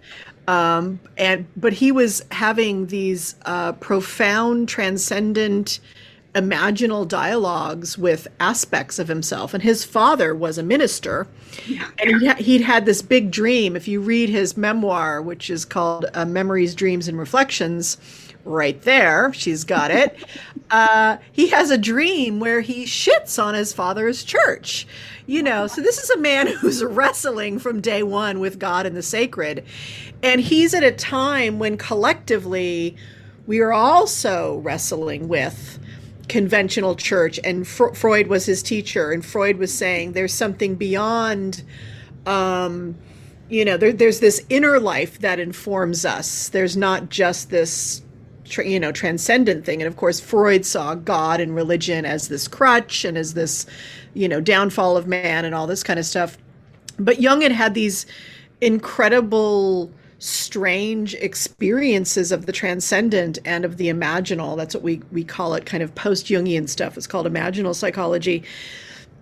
Um, 0.46 1.00
and 1.16 1.46
but 1.56 1.72
he 1.72 1.90
was 1.90 2.22
having 2.30 2.86
these 2.88 3.34
uh, 3.46 3.72
profound 3.72 4.68
transcendent 4.68 5.80
imaginal 6.34 7.06
dialogues 7.06 7.96
with 7.96 8.26
aspects 8.40 8.98
of 8.98 9.08
himself. 9.08 9.54
And 9.54 9.62
his 9.62 9.84
father 9.84 10.34
was 10.34 10.58
a 10.58 10.62
minister, 10.62 11.26
yeah. 11.66 11.88
and 11.98 12.20
he'd, 12.20 12.36
he'd, 12.38 12.60
had 12.60 12.86
this 12.86 13.02
big 13.02 13.30
dream. 13.30 13.76
If 13.76 13.86
you 13.86 14.00
read 14.00 14.28
his 14.28 14.56
memoir, 14.56 15.22
which 15.22 15.48
is 15.48 15.64
called 15.64 16.06
uh, 16.14 16.24
Memories, 16.24 16.74
Dreams, 16.74 17.08
and 17.08 17.18
Reflections, 17.18 17.96
right 18.44 18.80
there, 18.82 19.32
she's 19.32 19.64
got 19.64 19.90
it. 19.90 20.16
uh, 20.70 21.18
he 21.32 21.48
has 21.48 21.70
a 21.70 21.78
dream 21.78 22.40
where 22.40 22.60
he 22.60 22.84
shits 22.84 23.42
on 23.42 23.54
his 23.54 23.72
father's 23.72 24.24
church. 24.24 24.86
You 25.26 25.42
know, 25.42 25.66
so 25.66 25.80
this 25.80 26.02
is 26.02 26.10
a 26.10 26.18
man 26.18 26.46
who's 26.60 26.82
wrestling 26.82 27.58
from 27.58 27.80
day 27.80 28.02
one 28.02 28.40
with 28.40 28.58
God 28.58 28.86
and 28.86 28.96
the 28.96 29.02
sacred. 29.02 29.64
And 30.22 30.40
he's 30.40 30.74
at 30.74 30.82
a 30.82 30.92
time 30.92 31.58
when 31.58 31.76
collectively 31.76 32.96
we 33.46 33.60
are 33.60 33.72
also 33.72 34.58
wrestling 34.58 35.28
with 35.28 35.78
conventional 36.28 36.94
church 36.94 37.38
and 37.44 37.66
Fr- 37.66 37.92
freud 37.92 38.28
was 38.28 38.46
his 38.46 38.62
teacher 38.62 39.12
and 39.12 39.24
freud 39.24 39.58
was 39.58 39.72
saying 39.72 40.12
there's 40.12 40.32
something 40.32 40.74
beyond 40.74 41.62
um, 42.26 42.96
you 43.48 43.64
know, 43.64 43.76
there, 43.76 43.92
there's 43.92 44.20
this 44.20 44.44
inner 44.48 44.80
life 44.80 45.18
that 45.20 45.38
informs 45.38 46.04
us. 46.04 46.48
There's 46.48 46.76
not 46.76 47.10
just 47.10 47.50
this, 47.50 48.02
tra- 48.44 48.66
you 48.66 48.80
know, 48.80 48.92
transcendent 48.92 49.64
thing. 49.64 49.82
And 49.82 49.88
of 49.88 49.96
course, 49.96 50.18
Freud 50.18 50.64
saw 50.64 50.94
God 50.94 51.40
and 51.40 51.54
religion 51.54 52.04
as 52.04 52.28
this 52.28 52.48
crutch 52.48 53.04
and 53.04 53.18
as 53.18 53.34
this, 53.34 53.66
you 54.14 54.28
know, 54.28 54.40
downfall 54.40 54.96
of 54.96 55.06
man 55.06 55.44
and 55.44 55.54
all 55.54 55.66
this 55.66 55.82
kind 55.82 55.98
of 55.98 56.06
stuff. 56.06 56.38
But 56.98 57.20
Jung 57.20 57.42
had 57.42 57.52
had 57.52 57.74
these 57.74 58.06
incredible, 58.60 59.92
strange 60.24 61.14
experiences 61.14 62.32
of 62.32 62.46
the 62.46 62.52
transcendent 62.52 63.38
and 63.44 63.64
of 63.64 63.76
the 63.76 63.88
imaginal. 63.88 64.56
That's 64.56 64.74
what 64.74 64.82
we 64.82 65.02
we 65.12 65.24
call 65.24 65.54
it, 65.54 65.66
kind 65.66 65.82
of 65.82 65.94
post 65.94 66.26
Jungian 66.26 66.68
stuff. 66.68 66.96
It's 66.96 67.06
called 67.06 67.26
imaginal 67.26 67.74
psychology 67.74 68.42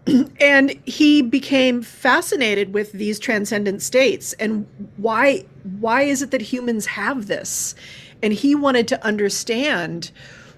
and 0.41 0.71
he 0.85 1.23
became 1.23 1.83
fascinated 1.83 2.75
with 2.75 2.93
these 2.93 3.19
transcendent 3.19 3.83
states 3.83 4.33
and 4.35 4.67
why 4.97 5.45
why 5.79 6.03
is 6.03 6.23
it 6.23 6.31
that 6.33 6.43
humans 6.43 6.87
have 6.87 7.27
this 7.27 7.75
and 8.23 8.33
he 8.33 8.55
wanted 8.55 8.89
to 8.89 9.05
understand 9.05 10.11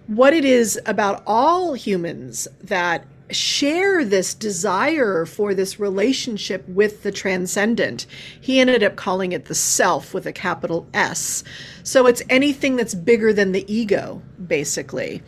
what 0.07 0.33
it 0.33 0.45
is 0.45 0.79
about 0.87 1.23
all 1.27 1.75
humans 1.75 2.49
that 2.63 3.07
share 3.31 4.05
this 4.05 4.35
desire 4.35 5.25
for 5.25 5.55
this 5.55 5.81
relationship 5.81 6.67
with 6.69 7.03
the 7.03 7.13
transcendent. 7.13 8.07
He 8.41 8.61
ended 8.61 8.83
up 8.83 8.97
calling 8.97 9.33
it 9.33 9.47
the 9.47 9.55
self 9.55 10.13
with 10.13 10.27
a 10.27 10.33
capital 10.33 10.87
S. 10.95 11.45
So 11.83 12.07
it's 12.07 12.23
anything 12.29 12.77
that's 12.77 12.95
bigger 12.95 13.33
than 13.33 13.53
the 13.53 13.73
ego, 13.73 14.23
basically. 14.47 15.23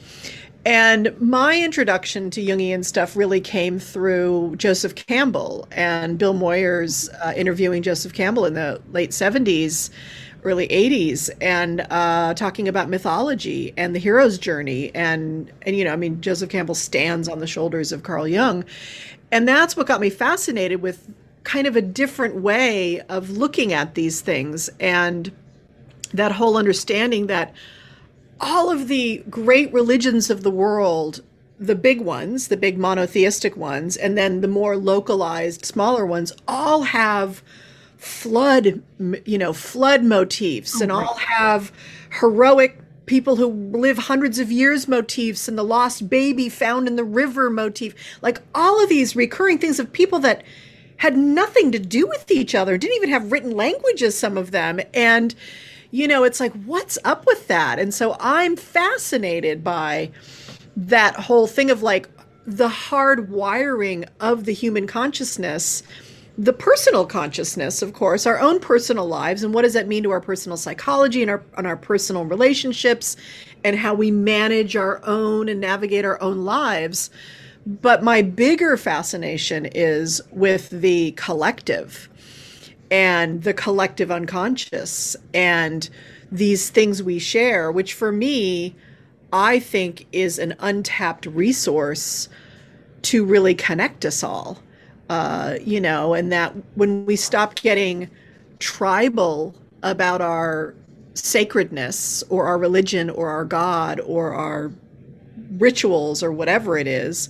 And 0.66 1.14
my 1.20 1.62
introduction 1.62 2.28
to 2.30 2.44
Jungian 2.44 2.84
stuff 2.84 3.14
really 3.14 3.40
came 3.40 3.78
through 3.78 4.56
Joseph 4.56 4.96
Campbell 4.96 5.68
and 5.70 6.18
Bill 6.18 6.34
Moyers 6.34 7.08
uh, 7.24 7.32
interviewing 7.36 7.84
Joseph 7.84 8.12
Campbell 8.12 8.46
in 8.46 8.54
the 8.54 8.82
late 8.90 9.10
70s, 9.10 9.90
early 10.46 10.68
80s, 10.68 11.28
and 11.40 11.86
uh, 11.90 12.32
talking 12.34 12.68
about 12.68 12.88
mythology 12.88 13.74
and 13.76 13.94
the 13.94 13.98
hero's 13.98 14.38
journey. 14.38 14.94
And, 14.94 15.52
and, 15.62 15.76
you 15.76 15.84
know, 15.84 15.92
I 15.92 15.96
mean, 15.96 16.20
Joseph 16.20 16.48
Campbell 16.48 16.74
stands 16.74 17.28
on 17.28 17.40
the 17.40 17.46
shoulders 17.46 17.92
of 17.92 18.02
Carl 18.02 18.28
Jung. 18.28 18.64
And 19.32 19.48
that's 19.48 19.76
what 19.76 19.86
got 19.86 20.00
me 20.00 20.08
fascinated 20.08 20.80
with 20.80 21.08
kind 21.44 21.66
of 21.66 21.76
a 21.76 21.82
different 21.82 22.36
way 22.36 23.00
of 23.02 23.30
looking 23.30 23.72
at 23.72 23.94
these 23.94 24.20
things 24.20 24.70
and 24.80 25.32
that 26.14 26.32
whole 26.32 26.56
understanding 26.56 27.26
that 27.26 27.52
all 28.40 28.70
of 28.70 28.88
the 28.88 29.24
great 29.28 29.72
religions 29.72 30.30
of 30.30 30.42
the 30.42 30.50
world 30.50 31.22
the 31.58 31.74
big 31.74 32.00
ones, 32.00 32.48
the 32.48 32.56
big 32.56 32.78
monotheistic 32.78 33.56
ones, 33.56 33.96
and 33.96 34.16
then 34.16 34.42
the 34.42 34.48
more 34.48 34.76
localized, 34.76 35.64
smaller 35.64 36.04
ones, 36.04 36.32
all 36.46 36.82
have 36.82 37.42
flood, 37.96 38.82
you 39.24 39.38
know, 39.38 39.52
flood 39.52 40.02
motifs, 40.04 40.80
oh, 40.80 40.82
and 40.82 40.92
all 40.92 41.14
have 41.14 41.72
heroic 42.20 42.78
people 43.06 43.36
who 43.36 43.46
live 43.46 43.98
hundreds 43.98 44.38
of 44.38 44.50
years 44.50 44.88
motifs, 44.88 45.48
and 45.48 45.56
the 45.56 45.62
lost 45.62 46.08
baby 46.08 46.48
found 46.48 46.88
in 46.88 46.96
the 46.96 47.04
river 47.04 47.48
motif. 47.48 47.94
Like 48.20 48.40
all 48.54 48.82
of 48.82 48.88
these 48.88 49.16
recurring 49.16 49.58
things 49.58 49.78
of 49.78 49.92
people 49.92 50.18
that 50.20 50.42
had 50.98 51.16
nothing 51.16 51.72
to 51.72 51.78
do 51.78 52.06
with 52.06 52.30
each 52.30 52.54
other, 52.54 52.78
didn't 52.78 52.96
even 52.96 53.10
have 53.10 53.30
written 53.30 53.50
languages, 53.50 54.18
some 54.18 54.36
of 54.36 54.50
them, 54.50 54.80
and 54.94 55.34
you 55.90 56.08
know, 56.08 56.24
it's 56.24 56.40
like, 56.40 56.52
what's 56.64 56.98
up 57.04 57.26
with 57.26 57.46
that? 57.48 57.78
And 57.78 57.94
so 57.94 58.16
I'm 58.18 58.56
fascinated 58.56 59.62
by 59.62 60.10
that 60.76 61.14
whole 61.16 61.46
thing 61.46 61.70
of 61.70 61.82
like 61.82 62.08
the 62.46 62.68
hard 62.68 63.30
wiring 63.30 64.04
of 64.20 64.44
the 64.44 64.52
human 64.52 64.86
consciousness 64.86 65.82
the 66.38 66.52
personal 66.52 67.06
consciousness, 67.06 67.80
of 67.80 67.94
course, 67.94 68.26
our 68.26 68.38
own 68.38 68.60
personal 68.60 69.06
lives, 69.06 69.42
and 69.42 69.54
what 69.54 69.62
does 69.62 69.72
that 69.72 69.88
mean 69.88 70.02
to 70.02 70.10
our 70.10 70.20
personal 70.20 70.56
psychology 70.56 71.22
and 71.22 71.30
our 71.30 71.42
and 71.56 71.66
our 71.66 71.76
personal 71.76 72.24
relationships, 72.24 73.16
and 73.64 73.76
how 73.76 73.94
we 73.94 74.10
manage 74.10 74.76
our 74.76 75.00
own 75.04 75.48
and 75.48 75.60
navigate 75.60 76.04
our 76.04 76.20
own 76.22 76.44
lives. 76.44 77.10
But 77.66 78.02
my 78.04 78.22
bigger 78.22 78.76
fascination 78.76 79.66
is 79.66 80.20
with 80.30 80.70
the 80.70 81.12
collective 81.12 82.08
and 82.90 83.42
the 83.42 83.54
collective 83.54 84.12
unconscious 84.12 85.16
and 85.34 85.88
these 86.30 86.70
things 86.70 87.02
we 87.02 87.18
share, 87.18 87.72
which 87.72 87.94
for 87.94 88.12
me, 88.12 88.76
I 89.32 89.58
think 89.58 90.06
is 90.12 90.38
an 90.38 90.54
untapped 90.60 91.26
resource 91.26 92.28
to 93.02 93.24
really 93.24 93.54
connect 93.54 94.04
us 94.04 94.22
all. 94.22 94.62
Uh, 95.08 95.56
you 95.64 95.80
know, 95.80 96.14
and 96.14 96.32
that 96.32 96.52
when 96.74 97.06
we 97.06 97.14
stop 97.14 97.54
getting 97.54 98.10
tribal 98.58 99.54
about 99.84 100.20
our 100.20 100.74
sacredness 101.14 102.24
or 102.28 102.46
our 102.46 102.58
religion 102.58 103.08
or 103.10 103.28
our 103.30 103.44
God 103.44 104.00
or 104.00 104.34
our 104.34 104.72
rituals 105.58 106.22
or 106.22 106.32
whatever 106.32 106.76
it 106.76 106.88
is, 106.88 107.28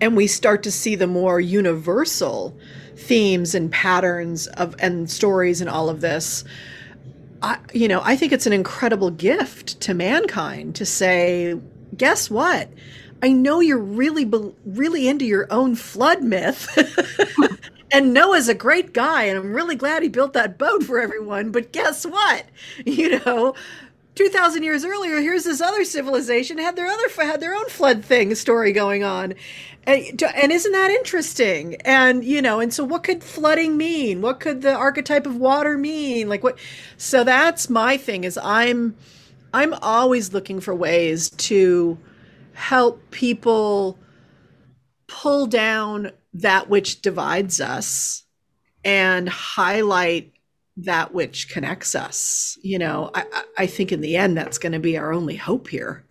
and 0.00 0.16
we 0.16 0.26
start 0.26 0.64
to 0.64 0.72
see 0.72 0.96
the 0.96 1.06
more 1.06 1.40
universal 1.40 2.56
themes 2.96 3.54
and 3.54 3.70
patterns 3.70 4.48
of 4.48 4.74
and 4.78 5.10
stories 5.10 5.60
and 5.60 5.70
all 5.70 5.88
of 5.88 6.00
this 6.00 6.44
I, 7.42 7.58
you 7.72 7.88
know 7.88 8.00
i 8.04 8.16
think 8.16 8.32
it's 8.32 8.46
an 8.46 8.52
incredible 8.52 9.10
gift 9.10 9.80
to 9.80 9.94
mankind 9.94 10.74
to 10.76 10.84
say 10.86 11.58
guess 11.96 12.30
what 12.30 12.68
i 13.22 13.32
know 13.32 13.60
you're 13.60 13.78
really 13.78 14.30
really 14.64 15.08
into 15.08 15.24
your 15.24 15.46
own 15.50 15.74
flood 15.74 16.22
myth. 16.22 16.68
And 17.94 18.14
noah's 18.14 18.48
a 18.48 18.54
great 18.54 18.94
guy 18.94 19.24
and 19.24 19.38
i'm 19.38 19.52
really 19.52 19.76
glad 19.76 20.02
he 20.02 20.08
built 20.08 20.32
that 20.32 20.56
boat 20.56 20.82
for 20.82 20.98
everyone 20.98 21.50
but 21.50 21.72
guess 21.72 22.04
what? 22.06 22.46
You 22.86 23.20
know 23.24 23.54
2000 24.14 24.62
years 24.62 24.84
earlier 24.84 25.20
here's 25.20 25.44
this 25.44 25.60
other 25.60 25.84
civilization 25.84 26.58
had 26.58 26.74
their 26.76 26.86
other 26.86 27.08
had 27.18 27.40
their 27.40 27.54
own 27.54 27.68
flood 27.68 28.04
thing 28.04 28.34
story 28.34 28.72
going 28.72 29.04
on. 29.04 29.34
And, 29.84 30.22
and 30.22 30.52
isn't 30.52 30.72
that 30.72 30.90
interesting? 30.90 31.76
And 31.84 32.24
you 32.24 32.40
know 32.40 32.60
and 32.60 32.72
so 32.72 32.82
what 32.84 33.02
could 33.04 33.22
flooding 33.22 33.76
mean? 33.76 34.22
What 34.22 34.40
could 34.40 34.62
the 34.62 34.74
archetype 34.74 35.26
of 35.26 35.36
water 35.36 35.76
mean? 35.76 36.28
Like 36.30 36.42
what 36.42 36.58
so 36.96 37.24
that's 37.24 37.68
my 37.68 37.96
thing 37.96 38.24
is 38.24 38.38
i'm 38.42 38.96
i'm 39.54 39.74
always 39.82 40.32
looking 40.32 40.60
for 40.60 40.74
ways 40.74 41.30
to 41.30 41.98
help 42.54 43.10
people 43.10 43.98
pull 45.06 45.46
down 45.46 46.12
that 46.34 46.68
which 46.68 47.02
divides 47.02 47.60
us 47.60 48.24
and 48.84 49.28
highlight 49.28 50.32
that 50.78 51.12
which 51.12 51.48
connects 51.48 51.94
us. 51.94 52.58
You 52.62 52.78
know, 52.78 53.10
I, 53.14 53.44
I 53.58 53.66
think 53.66 53.92
in 53.92 54.00
the 54.00 54.16
end, 54.16 54.36
that's 54.36 54.58
going 54.58 54.72
to 54.72 54.78
be 54.78 54.96
our 54.96 55.12
only 55.12 55.36
hope 55.36 55.68
here. 55.68 56.04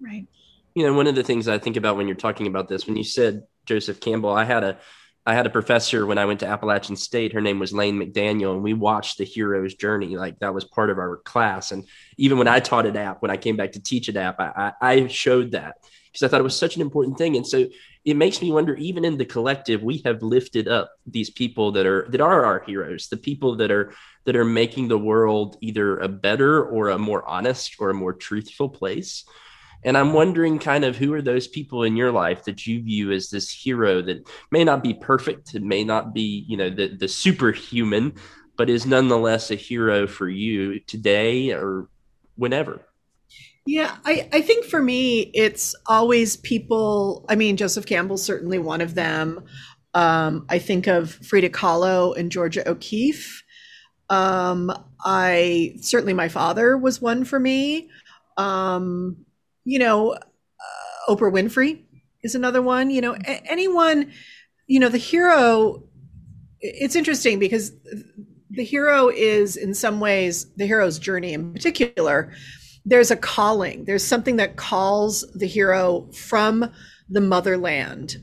Right. 0.00 0.26
You 0.74 0.86
know, 0.86 0.92
one 0.92 1.06
of 1.06 1.14
the 1.14 1.22
things 1.22 1.48
I 1.48 1.58
think 1.58 1.76
about 1.76 1.96
when 1.96 2.06
you're 2.06 2.16
talking 2.16 2.46
about 2.46 2.68
this, 2.68 2.86
when 2.86 2.96
you 2.96 3.04
said 3.04 3.44
Joseph 3.64 4.00
Campbell, 4.00 4.30
I 4.30 4.44
had 4.44 4.64
a, 4.64 4.78
I 5.26 5.34
had 5.34 5.46
a 5.46 5.50
professor 5.50 6.06
when 6.06 6.18
I 6.18 6.24
went 6.24 6.40
to 6.40 6.46
Appalachian 6.46 6.94
State. 6.94 7.32
Her 7.32 7.40
name 7.40 7.58
was 7.58 7.72
Lane 7.72 7.98
McDaniel, 7.98 8.52
and 8.52 8.62
we 8.62 8.74
watched 8.74 9.18
the 9.18 9.24
hero's 9.24 9.74
journey. 9.74 10.16
Like 10.16 10.38
that 10.38 10.54
was 10.54 10.64
part 10.64 10.88
of 10.88 10.98
our 10.98 11.16
class. 11.18 11.72
And 11.72 11.84
even 12.16 12.38
when 12.38 12.46
I 12.46 12.60
taught 12.60 12.86
at 12.86 12.96
App, 12.96 13.22
when 13.22 13.30
I 13.32 13.36
came 13.36 13.56
back 13.56 13.72
to 13.72 13.80
teach 13.80 14.08
at 14.08 14.16
App, 14.16 14.36
I, 14.38 14.72
I 14.80 15.06
showed 15.08 15.50
that 15.50 15.78
because 16.12 16.22
I 16.22 16.28
thought 16.28 16.40
it 16.40 16.44
was 16.44 16.56
such 16.56 16.76
an 16.76 16.82
important 16.82 17.18
thing. 17.18 17.36
And 17.36 17.46
so 17.46 17.66
it 18.06 18.16
makes 18.16 18.40
me 18.40 18.52
wonder 18.52 18.76
even 18.76 19.04
in 19.04 19.18
the 19.18 19.24
collective 19.24 19.82
we 19.82 19.98
have 20.04 20.22
lifted 20.22 20.68
up 20.68 20.92
these 21.06 21.28
people 21.28 21.72
that 21.72 21.86
are 21.86 22.06
that 22.10 22.20
are 22.20 22.44
our 22.44 22.60
heroes 22.60 23.08
the 23.08 23.16
people 23.16 23.56
that 23.56 23.72
are 23.72 23.92
that 24.24 24.36
are 24.36 24.44
making 24.44 24.86
the 24.86 24.96
world 24.96 25.56
either 25.60 25.98
a 25.98 26.08
better 26.08 26.64
or 26.64 26.90
a 26.90 26.98
more 26.98 27.28
honest 27.28 27.76
or 27.80 27.90
a 27.90 27.94
more 27.94 28.12
truthful 28.12 28.68
place 28.68 29.24
and 29.84 29.96
i'm 29.96 30.12
wondering 30.12 30.58
kind 30.58 30.84
of 30.84 30.96
who 30.96 31.12
are 31.12 31.22
those 31.22 31.46
people 31.46 31.82
in 31.82 31.96
your 31.96 32.12
life 32.12 32.44
that 32.44 32.66
you 32.66 32.82
view 32.82 33.12
as 33.12 33.30
this 33.30 33.50
hero 33.50 34.02
that 34.02 34.28
may 34.50 34.64
not 34.64 34.82
be 34.82 34.94
perfect 34.94 35.54
it 35.54 35.62
may 35.62 35.84
not 35.84 36.14
be 36.14 36.44
you 36.48 36.56
know 36.56 36.70
the 36.70 36.88
the 36.88 37.08
superhuman 37.08 38.12
but 38.56 38.70
is 38.70 38.86
nonetheless 38.86 39.50
a 39.50 39.54
hero 39.54 40.06
for 40.06 40.28
you 40.28 40.80
today 40.80 41.52
or 41.52 41.88
whenever 42.36 42.86
yeah, 43.68 43.96
I, 44.04 44.28
I 44.32 44.42
think 44.42 44.64
for 44.64 44.80
me, 44.80 45.22
it's 45.34 45.74
always 45.86 46.36
people. 46.36 47.26
I 47.28 47.34
mean, 47.34 47.56
Joseph 47.56 47.84
Campbell's 47.84 48.22
certainly 48.22 48.60
one 48.60 48.80
of 48.80 48.94
them. 48.94 49.44
Um, 49.92 50.46
I 50.48 50.60
think 50.60 50.86
of 50.86 51.10
Frida 51.10 51.50
Kahlo 51.50 52.16
and 52.16 52.30
Georgia 52.30 52.68
O'Keeffe. 52.68 53.42
Um, 54.08 54.72
I 55.04 55.74
certainly 55.80 56.14
my 56.14 56.28
father 56.28 56.76
was 56.78 57.02
one 57.02 57.24
for 57.24 57.40
me. 57.40 57.90
Um, 58.36 59.25
you 59.66 59.78
know, 59.78 60.12
uh, 60.12 60.20
Oprah 61.10 61.32
Winfrey 61.32 61.82
is 62.22 62.34
another 62.34 62.62
one. 62.62 62.90
You 62.90 63.02
know, 63.02 63.14
a- 63.14 63.50
anyone. 63.50 64.12
You 64.66 64.80
know, 64.80 64.88
the 64.88 64.98
hero. 64.98 65.84
It's 66.60 66.96
interesting 66.96 67.38
because 67.38 67.72
the 68.50 68.64
hero 68.64 69.08
is 69.08 69.56
in 69.56 69.74
some 69.74 70.00
ways 70.00 70.52
the 70.56 70.66
hero's 70.66 70.98
journey 70.98 71.34
in 71.34 71.52
particular 71.52 72.32
there's 72.84 73.10
a 73.10 73.16
calling 73.16 73.84
there's 73.84 74.04
something 74.04 74.36
that 74.36 74.56
calls 74.56 75.24
the 75.34 75.46
hero 75.46 76.08
from 76.12 76.70
the 77.10 77.20
motherland 77.20 78.16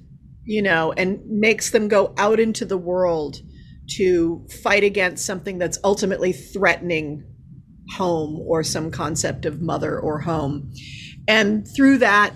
you 0.46 0.62
know 0.62 0.92
and 0.94 1.20
makes 1.28 1.72
them 1.72 1.88
go 1.88 2.14
out 2.18 2.40
into 2.40 2.66
the 2.66 2.78
world 2.78 3.38
to 3.88 4.46
fight 4.64 4.84
against 4.84 5.26
something 5.26 5.58
that's 5.58 5.78
ultimately 5.84 6.32
threatening 6.32 7.24
home 7.92 8.40
or 8.48 8.64
some 8.64 8.90
concept 8.90 9.46
of 9.46 9.62
mother 9.62 10.00
or 10.00 10.20
home 10.20 10.72
and 11.28 11.68
through 11.68 11.98
that 11.98 12.34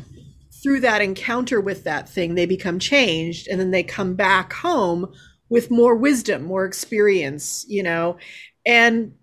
through 0.63 0.79
that 0.79 1.01
encounter 1.01 1.61
with 1.61 1.83
that 1.83 2.09
thing 2.09 2.35
they 2.35 2.45
become 2.45 2.79
changed 2.79 3.47
and 3.47 3.59
then 3.59 3.71
they 3.71 3.83
come 3.83 4.15
back 4.15 4.53
home 4.53 5.11
with 5.49 5.71
more 5.71 5.95
wisdom 5.95 6.43
more 6.43 6.65
experience 6.65 7.65
you 7.67 7.83
know? 7.83 8.17
And 8.65 9.13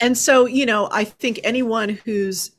and 0.00 0.16
so 0.18 0.46
you 0.46 0.66
know 0.66 0.88
i 0.90 1.04
think 1.04 1.40
anyone 1.44 1.90
who's 1.90 2.50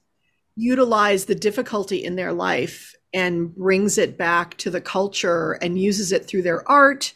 utilized 0.56 1.28
the 1.28 1.36
difficulty 1.36 2.04
in 2.04 2.16
their 2.16 2.32
life 2.32 2.96
and 3.13 3.54
brings 3.56 3.98
it 3.98 4.18
back 4.18 4.58
to 4.58 4.70
the 4.70 4.82
culture 4.82 5.54
and 5.62 5.80
uses 5.80 6.12
it 6.12 6.25
through 6.25 6.42
their 6.42 6.68
art 6.70 7.13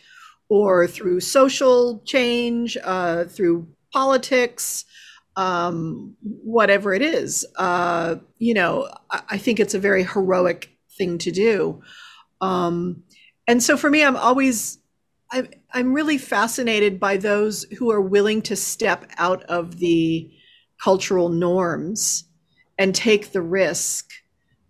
or 0.49 0.87
through 0.87 1.19
social 1.19 1.99
change 2.05 2.77
uh, 2.83 3.25
through 3.25 3.67
politics 3.91 4.85
um, 5.37 6.15
whatever 6.21 6.93
it 6.93 7.01
is. 7.01 7.45
Uh, 7.55 8.17
you 8.39 8.53
know 8.53 8.89
I, 9.09 9.21
I 9.29 9.37
think 9.37 9.59
it's 9.59 9.73
a 9.73 9.79
very 9.79 10.03
heroic 10.03 10.69
thing 10.97 11.17
to 11.19 11.31
do. 11.31 11.81
Um, 12.41 13.03
and 13.47 13.63
so 13.63 13.77
for 13.77 13.89
me 13.89 14.03
i'm 14.03 14.17
always 14.17 14.77
I'm, 15.31 15.47
I'm 15.73 15.93
really 15.93 16.17
fascinated 16.17 16.99
by 16.99 17.17
those 17.17 17.63
who 17.77 17.91
are 17.91 18.01
willing 18.01 18.41
to 18.43 18.55
step 18.55 19.09
out 19.17 19.43
of 19.43 19.79
the 19.79 20.31
cultural 20.81 21.29
norms 21.29 22.25
and 22.77 22.93
take 22.93 23.31
the 23.31 23.41
risk 23.41 24.11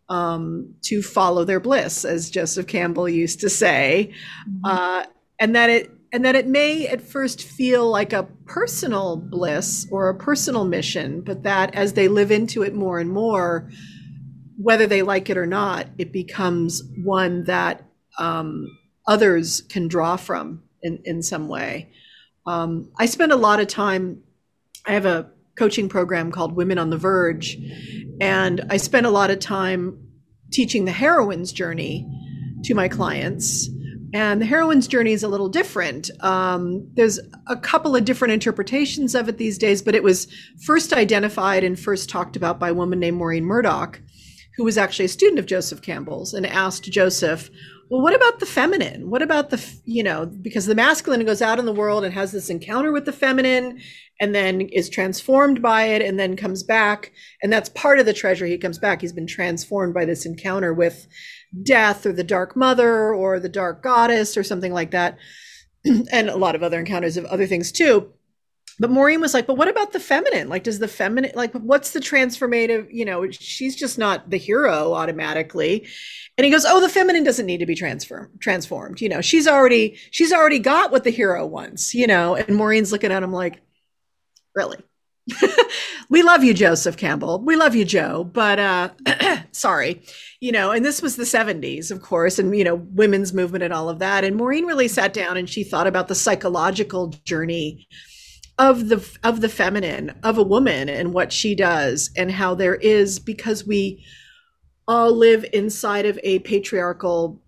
um, 0.10 0.74
to 0.84 1.02
follow 1.02 1.44
their 1.44 1.60
bliss, 1.60 2.06
as 2.06 2.30
Joseph 2.30 2.68
Campbell 2.68 3.10
used 3.10 3.42
to 3.42 3.50
say, 3.50 4.14
mm-hmm. 4.50 4.66
uh, 4.66 5.06
and 5.40 5.56
that 5.56 5.70
it 5.70 5.92
and 6.14 6.24
that 6.24 6.36
it 6.36 6.48
may 6.48 6.88
at 6.88 7.02
first 7.02 7.44
feel 7.44 7.90
like 7.90 8.14
a 8.14 8.24
personal 8.46 9.18
bliss 9.18 9.88
or 9.92 10.10
a 10.10 10.16
personal 10.16 10.66
mission, 10.66 11.22
but 11.22 11.44
that 11.44 11.76
as 11.76 11.94
they 11.94 12.08
live 12.08 12.32
into 12.32 12.64
it 12.64 12.74
more 12.74 13.00
and 13.00 13.12
more, 13.12 13.70
whether 14.58 14.88
they 14.88 15.02
like 15.02 15.30
it 15.30 15.38
or 15.38 15.46
not, 15.46 15.88
it 15.98 16.12
becomes 16.12 16.82
one 17.04 17.44
that 17.44 17.84
um, 18.18 18.68
others 19.06 19.62
can 19.70 19.88
draw 19.88 20.16
from 20.16 20.64
in, 20.82 21.00
in 21.04 21.22
some 21.22 21.48
way. 21.48 21.92
Um, 22.46 22.90
I 22.98 23.06
spend 23.06 23.32
a 23.32 23.38
lot 23.38 23.60
of 23.60 23.68
time, 23.68 24.24
I 24.86 24.94
have 24.94 25.06
a 25.06 25.30
coaching 25.58 25.90
program 25.90 26.32
called 26.32 26.56
Women 26.56 26.78
on 26.78 26.90
the 26.90 26.98
Verge, 26.98 27.58
and 28.22 28.66
I 28.70 28.78
spend 28.78 29.06
a 29.06 29.12
lot 29.12 29.30
of 29.30 29.40
time 29.40 30.08
teaching 30.52 30.86
the 30.86 30.92
heroine's 30.92 31.52
journey 31.52 32.08
to 32.64 32.74
my 32.74 32.88
clients. 32.88 33.70
And 34.14 34.42
the 34.42 34.46
heroine's 34.46 34.88
journey 34.88 35.12
is 35.12 35.24
a 35.24 35.28
little 35.28 35.50
different. 35.50 36.10
Um, 36.22 36.88
there's 36.94 37.20
a 37.48 37.58
couple 37.58 37.96
of 37.96 38.06
different 38.06 38.34
interpretations 38.34 39.14
of 39.16 39.28
it 39.28 39.38
these 39.38 39.58
days, 39.58 39.82
but 39.82 39.96
it 39.96 40.04
was 40.04 40.28
first 40.66 40.94
identified 40.94 41.64
and 41.64 41.78
first 41.78 42.10
talked 42.10 42.36
about 42.36 42.60
by 42.60 42.70
a 42.70 42.74
woman 42.74 43.00
named 43.00 43.18
Maureen 43.18 43.44
Murdock, 43.44 44.02
who 44.56 44.64
was 44.64 44.78
actually 44.78 45.06
a 45.06 45.10
student 45.10 45.40
of 45.40 45.46
Joseph 45.46 45.82
Campbell's 45.82 46.34
and 46.34 46.46
asked 46.46 46.84
Joseph, 46.86 47.50
well, 47.90 48.02
what 48.02 48.16
about 48.16 48.40
the 48.40 48.46
feminine? 48.46 49.10
What 49.10 49.22
about 49.22 49.50
the, 49.50 49.64
you 49.86 50.04
know, 50.04 50.26
because 50.26 50.66
the 50.66 50.76
masculine 50.76 51.26
goes 51.26 51.42
out 51.42 51.60
in 51.60 51.66
the 51.66 51.74
world 51.74 52.04
and 52.04 52.14
has 52.14 52.32
this 52.32 52.50
encounter 52.50 52.92
with 52.92 53.06
the 53.06 53.14
feminine 53.14 53.80
and 54.20 54.36
then 54.36 54.62
is 54.62 54.90
transformed 54.90 55.62
by 55.62 55.84
it 55.84 56.02
and 56.02 56.20
then 56.20 56.36
comes 56.36 56.64
back. 56.64 57.12
And 57.42 57.54
that's 57.54 57.70
part 57.70 58.00
of 58.00 58.06
the 58.06 58.14
treasure. 58.14 58.46
He 58.46 58.58
comes 58.58 58.78
back. 58.78 59.02
He's 59.02 59.14
been 59.14 59.28
transformed 59.28 59.94
by 59.94 60.06
this 60.06 60.26
encounter 60.26 60.74
with 60.74 61.08
death 61.64 62.06
or 62.06 62.14
the 62.14 62.24
dark 62.24 62.56
mother 62.56 63.14
or 63.14 63.40
the 63.40 63.50
dark 63.50 63.82
goddess 63.82 64.38
or 64.38 64.44
something 64.44 64.74
like 64.74 64.92
that. 64.92 65.18
and 66.12 66.30
a 66.30 66.38
lot 66.38 66.56
of 66.56 66.64
other 66.64 66.80
encounters 66.80 67.18
of 67.18 67.26
other 67.26 67.48
things 67.48 67.72
too 67.72 68.12
but 68.80 68.92
Maureen 68.92 69.22
was 69.22 69.34
like, 69.34 69.48
but 69.48 69.58
what 69.58 69.68
about 69.68 69.92
the 69.92 70.00
feminine? 70.00 70.50
Like, 70.50 70.64
does 70.64 70.78
the 70.80 70.88
feminine, 70.88 71.32
like, 71.34 71.52
what's 71.54 71.92
the 71.92 72.00
transformative? 72.00 72.88
You 72.92 73.06
know, 73.06 73.30
she's 73.32 73.76
just 73.76 73.98
not 73.98 74.30
the 74.30 74.38
hero 74.38 74.94
automatically. 74.94 75.88
And 76.38 76.46
he 76.46 76.52
goes, 76.52 76.66
oh, 76.66 76.80
the 76.80 76.90
feminine 76.90 77.24
doesn't 77.24 77.48
need 77.48 77.58
to 77.58 77.66
be 77.66 77.74
transform 77.74 78.30
transformed. 78.40 79.02
You 79.02 79.10
know, 79.10 79.22
she's 79.22 79.48
already, 79.48 79.98
she's 80.12 80.32
already 80.32 80.60
got 80.60 80.92
what 80.92 81.04
the 81.04 81.10
hero 81.10 81.46
wants, 81.46 81.96
you 81.96 82.06
know? 82.06 82.36
And 82.36 82.56
Maureen's 82.56 82.92
looking 82.92 83.12
at 83.12 83.24
him 83.24 83.34
like, 83.34 83.62
really? 84.54 84.78
we 86.10 86.24
love 86.24 86.44
you, 86.44 86.54
Joseph 86.54 86.98
Campbell. 86.98 87.44
We 87.44 87.56
love 87.56 87.76
you, 87.76 87.86
Joe, 87.86 88.24
but, 88.24 88.60
uh, 88.60 88.90
sorry, 89.52 90.04
you 90.40 90.52
know, 90.52 90.72
and 90.72 90.86
this 90.86 91.02
was 91.02 91.16
the 91.16 91.24
70s, 91.24 91.92
of 91.92 92.02
course, 92.02 92.40
and, 92.40 92.56
you 92.56 92.64
know, 92.64 92.76
women's 92.76 93.34
movement 93.34 93.64
and 93.64 93.74
all 93.74 93.90
of 93.90 94.00
that. 94.00 94.24
And 94.24 94.36
Maureen 94.36 94.66
really 94.66 94.88
sat 94.88 95.14
down 95.14 95.38
and 95.38 95.50
she 95.50 95.64
thought 95.64 95.88
about 95.88 96.08
the 96.08 96.16
psychological 96.16 97.08
journey 97.26 97.88
of 98.58 98.90
the 98.90 99.18
of 99.24 99.42
the 99.42 99.50
feminine 99.50 100.18
of 100.24 100.38
a 100.38 100.44
woman 100.44 100.90
and 100.90 101.14
what 101.14 101.32
she 101.32 101.54
does 101.54 102.10
and 102.18 102.32
how 102.32 102.56
there 102.56 102.76
is 102.76 103.20
because 103.20 103.68
we 103.68 104.04
all 104.88 105.12
live 105.12 105.46
inside 105.54 106.06
of 106.06 106.20
a 106.24 106.40
patriarchal 106.40 107.40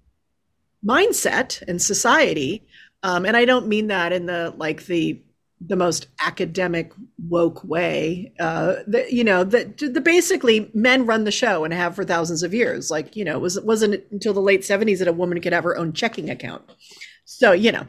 mindset 0.86 1.64
and 1.68 1.82
society 1.82 2.64
um, 3.02 3.26
and 3.26 3.36
i 3.36 3.44
don't 3.44 3.68
mean 3.68 3.88
that 3.88 4.14
in 4.14 4.28
the 4.28 4.54
like 4.58 4.86
the 4.86 5.20
the 5.62 5.76
most 5.76 6.08
academic 6.22 6.94
woke 7.28 7.64
way 7.66 8.32
uh 8.40 8.76
the, 8.88 9.06
you 9.10 9.24
know 9.24 9.44
that 9.44 9.78
the 9.78 10.00
basically 10.00 10.72
men 10.74 11.06
run 11.06 11.26
the 11.26 11.32
show 11.32 11.66
and 11.66 11.74
have 11.74 11.96
for 11.96 12.06
thousands 12.06 12.44
of 12.44 12.54
years. 12.54 12.90
Like 12.90 13.16
you 13.16 13.26
know 13.26 13.36
it 13.36 13.42
was 13.42 13.58
it 13.58 13.66
wasn't 13.66 14.04
until 14.12 14.34
the 14.34 14.40
late 14.40 14.62
70s 14.62 15.00
that 15.00 15.08
a 15.08 15.14
woman 15.14 15.42
could 15.42 15.54
have 15.54 15.66
her 15.66 15.78
own 15.78 15.94
checking 15.94 16.30
account. 16.30 16.64
So 17.26 17.52
you 17.52 17.72
know 17.72 17.86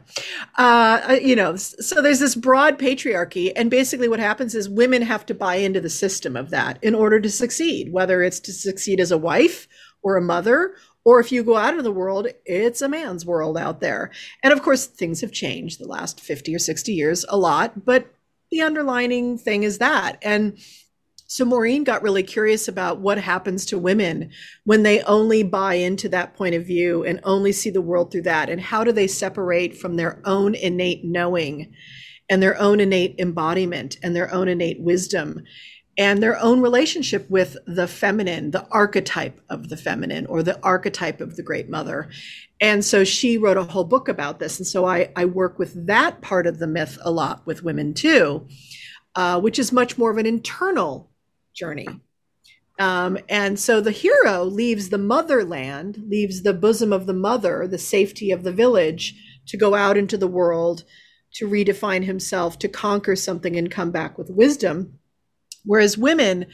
uh, 0.57 1.01
uh, 1.09 1.19
you 1.21 1.35
know 1.35 1.55
so 1.55 2.01
there's 2.01 2.19
this 2.19 2.35
broad 2.35 2.77
patriarchy 2.77 3.51
and 3.55 3.71
basically 3.71 4.09
what 4.09 4.19
happens 4.19 4.53
is 4.53 4.69
women 4.69 5.01
have 5.01 5.25
to 5.27 5.33
buy 5.33 5.55
into 5.55 5.79
the 5.79 5.89
system 5.89 6.35
of 6.35 6.49
that 6.49 6.77
in 6.81 6.93
order 6.93 7.19
to 7.21 7.29
succeed 7.29 7.91
whether 7.93 8.21
it's 8.21 8.39
to 8.41 8.53
succeed 8.53 8.99
as 8.99 9.11
a 9.11 9.17
wife 9.17 9.67
or 10.03 10.17
a 10.17 10.21
mother 10.21 10.75
or 11.03 11.19
if 11.19 11.31
you 11.31 11.43
go 11.43 11.57
out 11.57 11.71
into 11.71 11.83
the 11.83 11.91
world 11.91 12.27
it's 12.45 12.81
a 12.81 12.89
man's 12.89 13.25
world 13.25 13.57
out 13.57 13.79
there. 13.79 14.11
And 14.43 14.53
of 14.53 14.61
course 14.61 14.85
things 14.85 15.21
have 15.21 15.31
changed 15.31 15.79
the 15.79 15.87
last 15.87 16.19
50 16.19 16.55
or 16.55 16.59
60 16.59 16.93
years 16.93 17.25
a 17.29 17.37
lot 17.37 17.85
but 17.85 18.13
the 18.51 18.61
underlining 18.61 19.37
thing 19.37 19.63
is 19.63 19.77
that. 19.77 20.17
And 20.21 20.57
so 21.31 21.45
Maureen 21.45 21.85
got 21.85 22.03
really 22.03 22.23
curious 22.23 22.67
about 22.67 22.99
what 22.99 23.17
happens 23.17 23.65
to 23.67 23.77
women 23.77 24.31
when 24.65 24.83
they 24.83 25.01
only 25.03 25.43
buy 25.43 25.75
into 25.75 26.09
that 26.09 26.35
point 26.35 26.55
of 26.55 26.67
view 26.67 27.05
and 27.05 27.21
only 27.23 27.53
see 27.53 27.69
the 27.69 27.79
world 27.79 28.11
through 28.11 28.23
that. 28.23 28.49
And 28.49 28.59
how 28.59 28.83
do 28.83 28.91
they 28.91 29.07
separate 29.07 29.77
from 29.77 29.95
their 29.95 30.21
own 30.25 30.55
innate 30.55 31.05
knowing 31.05 31.71
and 32.29 32.43
their 32.43 32.59
own 32.59 32.81
innate 32.81 33.15
embodiment 33.17 33.95
and 34.03 34.13
their 34.13 34.33
own 34.33 34.49
innate 34.49 34.81
wisdom 34.81 35.41
and 35.97 36.21
their 36.21 36.39
own 36.39 36.61
relationship 36.61 37.29
with 37.29 37.57
the 37.67 37.87
feminine, 37.87 38.51
the 38.51 38.67
archetype 38.71 39.41
of 39.49 39.69
the 39.69 39.77
feminine 39.77 40.25
or 40.27 40.41
the 40.41 40.59
archetype 40.63 41.19
of 41.19 41.35
the 41.35 41.43
great 41.43 41.69
mother. 41.69 42.09
And 42.61 42.85
so 42.85 43.03
she 43.03 43.37
wrote 43.37 43.57
a 43.57 43.63
whole 43.63 43.83
book 43.83 44.07
about 44.07 44.39
this. 44.39 44.57
And 44.57 44.67
so 44.67 44.85
I, 44.85 45.11
I 45.15 45.25
work 45.25 45.59
with 45.59 45.87
that 45.87 46.21
part 46.21 46.47
of 46.47 46.59
the 46.59 46.67
myth 46.67 46.97
a 47.01 47.11
lot 47.11 47.45
with 47.45 47.63
women 47.63 47.93
too, 47.93 48.47
uh, 49.15 49.39
which 49.41 49.59
is 49.59 49.71
much 49.71 49.97
more 49.97 50.11
of 50.11 50.17
an 50.17 50.25
internal 50.25 51.11
journey. 51.53 51.87
Um, 52.79 53.17
and 53.29 53.59
so 53.59 53.81
the 53.81 53.91
hero 53.91 54.43
leaves 54.43 54.89
the 54.89 54.97
motherland, 54.97 56.01
leaves 56.07 56.41
the 56.41 56.53
bosom 56.53 56.93
of 56.93 57.05
the 57.05 57.13
mother, 57.13 57.67
the 57.67 57.77
safety 57.77 58.31
of 58.31 58.43
the 58.43 58.51
village, 58.51 59.13
to 59.47 59.57
go 59.57 59.75
out 59.75 59.97
into 59.97 60.17
the 60.17 60.27
world, 60.27 60.83
to 61.33 61.47
redefine 61.47 62.05
himself, 62.05 62.57
to 62.59 62.67
conquer 62.67 63.15
something 63.15 63.55
and 63.55 63.69
come 63.69 63.91
back 63.91 64.17
with 64.17 64.29
wisdom. 64.29 64.99
Whereas 65.63 65.97
women 65.97 66.47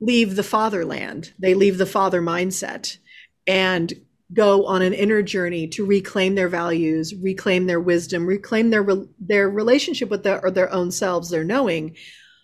leave 0.00 0.36
the 0.36 0.42
fatherland, 0.42 1.32
they 1.38 1.54
leave 1.54 1.78
the 1.78 1.86
father 1.86 2.22
mindset 2.22 2.98
and 3.46 3.92
go 4.32 4.64
on 4.66 4.82
an 4.82 4.92
inner 4.92 5.22
journey 5.22 5.66
to 5.66 5.84
reclaim 5.84 6.34
their 6.34 6.48
values, 6.48 7.14
reclaim 7.14 7.66
their 7.66 7.80
wisdom, 7.80 8.26
reclaim 8.26 8.70
their 8.70 8.86
their 9.18 9.50
relationship 9.50 10.08
with 10.08 10.22
their, 10.22 10.40
or 10.44 10.50
their 10.50 10.72
own 10.72 10.90
selves, 10.90 11.30
their 11.30 11.44
knowing, 11.44 11.96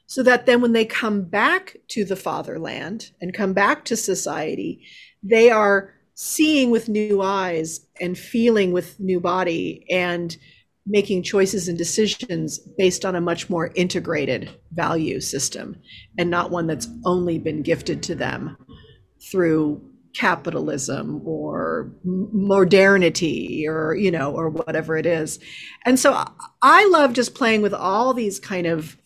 so 0.06 0.22
that 0.22 0.46
then 0.46 0.60
when 0.60 0.72
they 0.72 0.84
come 0.84 1.22
back 1.22 1.76
to 1.88 2.04
the 2.04 2.16
fatherland 2.16 3.10
and 3.20 3.34
come 3.34 3.52
back 3.52 3.84
to 3.84 3.96
society, 3.96 4.84
they 5.22 5.50
are 5.50 5.94
seeing 6.14 6.70
with 6.70 6.88
new 6.88 7.20
eyes 7.22 7.86
and 8.00 8.16
feeling 8.18 8.72
with 8.72 8.98
new 8.98 9.20
body 9.20 9.86
and 9.90 10.36
making 10.86 11.22
choices 11.22 11.68
and 11.68 11.76
decisions 11.76 12.58
based 12.78 13.04
on 13.04 13.16
a 13.16 13.20
much 13.20 13.50
more 13.50 13.72
integrated 13.74 14.50
value 14.72 15.20
system 15.20 15.76
and 16.18 16.30
not 16.30 16.50
one 16.50 16.66
that's 16.66 16.88
only 17.04 17.38
been 17.38 17.62
gifted 17.62 18.02
to 18.02 18.14
them 18.14 18.56
through 19.30 19.82
capitalism 20.14 21.20
or 21.26 21.92
modernity 22.04 23.66
or 23.68 23.94
you 23.94 24.10
know 24.10 24.32
or 24.32 24.48
whatever 24.48 24.96
it 24.96 25.06
is. 25.06 25.38
And 25.84 25.98
so 25.98 26.24
i 26.62 26.88
love 26.90 27.12
just 27.12 27.34
playing 27.34 27.62
with 27.62 27.74
all 27.74 28.14
these 28.14 28.40
kind 28.40 28.66
of 28.66 28.96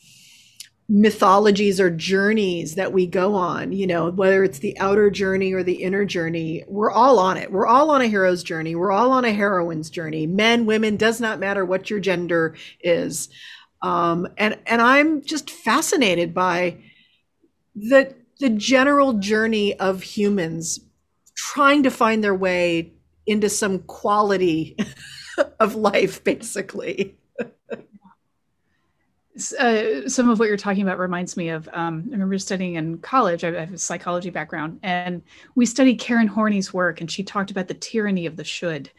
mythologies 0.93 1.81
or 1.81 1.89
journeys 1.89 2.75
that 2.75 2.93
we 2.93 3.07
go 3.07 3.37
on, 3.37 3.71
you 3.71 3.87
know, 3.87 4.11
whether 4.11 4.43
it's 4.43 4.59
the 4.59 4.77
outer 4.81 5.09
journey 5.09 5.53
or 5.53 5.63
the 5.63 5.85
inner 5.85 6.05
journey, 6.05 6.65
we're 6.67 6.91
all 6.91 7.21
on 7.21 7.37
it. 7.37 7.53
We're 7.53 7.69
all 7.69 7.93
on 7.93 8.03
a 8.03 8.09
hero's 8.09 8.43
journey. 8.43 8.75
We're 8.75 8.91
all 8.91 9.13
on 9.13 9.25
a 9.25 9.33
heroine's 9.33 9.89
journey. 9.89 10.27
Men, 10.27 10.67
women, 10.67 10.97
does 10.97 11.21
not 11.21 11.39
matter 11.39 11.65
what 11.65 11.91
your 11.91 12.01
gender 12.01 12.57
is. 12.81 13.29
Um, 13.83 14.27
and 14.37 14.59
and 14.67 14.83
I'm 14.83 15.23
just 15.23 15.49
fascinated 15.49 16.35
by 16.35 16.79
the 17.77 18.13
the 18.41 18.51
general 18.51 19.15
journey 19.15 19.79
of 19.79 20.03
humans 20.03 20.81
trying 21.37 21.85
to 21.85 21.91
find 21.91 22.23
their 22.25 22.35
way 22.35 22.93
into 23.27 23.49
some 23.49 23.79
quality 23.81 24.77
of 25.61 25.77
life, 25.77 26.25
basically 26.25 27.17
uh, 29.59 30.09
some 30.09 30.29
of 30.29 30.39
what 30.39 30.49
you're 30.49 30.57
talking 30.57 30.83
about 30.83 30.99
reminds 30.99 31.37
me 31.37 31.51
of 31.51 31.69
um, 31.73 32.05
I 32.09 32.13
remember 32.13 32.39
studying 32.39 32.75
in 32.75 32.99
college. 32.99 33.45
I 33.45 33.61
have 33.61 33.73
a 33.73 33.79
psychology 33.79 34.31
background, 34.31 34.81
and 34.83 35.23
we 35.55 35.67
studied 35.67 36.01
Karen 36.01 36.29
Horney's 36.29 36.75
work, 36.75 37.01
and 37.01 37.11
she 37.11 37.23
talked 37.23 37.51
about 37.51 37.69
the 37.69 37.75
tyranny 37.75 38.27
of 38.27 38.37
the 38.37 38.43
should, 38.43 38.91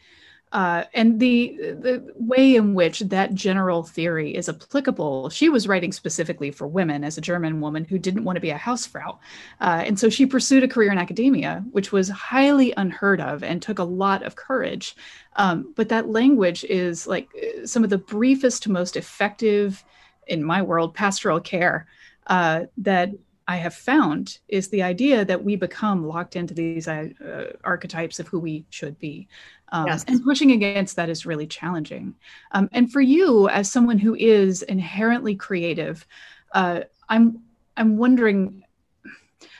uh, 0.52 0.84
and 0.94 1.20
the 1.20 1.54
the 1.58 2.14
way 2.16 2.56
in 2.56 2.72
which 2.72 3.00
that 3.00 3.34
general 3.34 3.82
theory 3.82 4.34
is 4.34 4.48
applicable. 4.48 5.28
She 5.28 5.50
was 5.50 5.68
writing 5.68 5.92
specifically 5.92 6.50
for 6.50 6.66
women 6.66 7.04
as 7.04 7.18
a 7.18 7.22
German 7.22 7.60
woman 7.60 7.84
who 7.84 7.98
didn't 7.98 8.24
want 8.24 8.36
to 8.36 8.40
be 8.40 8.50
a 8.50 8.58
hausfrau, 8.58 9.18
uh, 9.60 9.82
and 9.84 9.98
so 9.98 10.08
she 10.08 10.24
pursued 10.24 10.62
a 10.62 10.68
career 10.68 10.92
in 10.92 10.98
academia, 10.98 11.62
which 11.72 11.92
was 11.92 12.08
highly 12.08 12.72
unheard 12.78 13.20
of 13.20 13.44
and 13.44 13.60
took 13.60 13.78
a 13.78 13.84
lot 13.84 14.22
of 14.22 14.36
courage. 14.36 14.96
Um, 15.36 15.74
but 15.76 15.90
that 15.90 16.08
language 16.08 16.64
is 16.64 17.06
like 17.06 17.28
uh, 17.36 17.66
some 17.66 17.84
of 17.84 17.90
the 17.90 17.98
briefest, 17.98 18.66
most 18.66 18.96
effective 18.96 19.84
in 20.26 20.42
my 20.44 20.62
world, 20.62 20.94
pastoral 20.94 21.40
care 21.40 21.86
uh, 22.26 22.64
that 22.78 23.10
I 23.48 23.56
have 23.56 23.74
found 23.74 24.38
is 24.48 24.68
the 24.68 24.82
idea 24.82 25.24
that 25.24 25.44
we 25.44 25.56
become 25.56 26.06
locked 26.06 26.36
into 26.36 26.54
these 26.54 26.86
uh, 26.86 27.08
uh, 27.24 27.44
archetypes 27.64 28.20
of 28.20 28.28
who 28.28 28.38
we 28.38 28.64
should 28.70 28.98
be. 28.98 29.28
Um, 29.72 29.86
yes. 29.86 30.04
And 30.06 30.22
pushing 30.22 30.52
against 30.52 30.96
that 30.96 31.08
is 31.08 31.26
really 31.26 31.46
challenging. 31.46 32.14
Um, 32.52 32.68
and 32.72 32.92
for 32.92 33.00
you, 33.00 33.48
as 33.48 33.70
someone 33.70 33.98
who 33.98 34.14
is 34.14 34.62
inherently 34.62 35.34
creative, 35.34 36.06
uh, 36.52 36.82
I'm 37.08 37.42
I'm 37.76 37.96
wondering, 37.96 38.64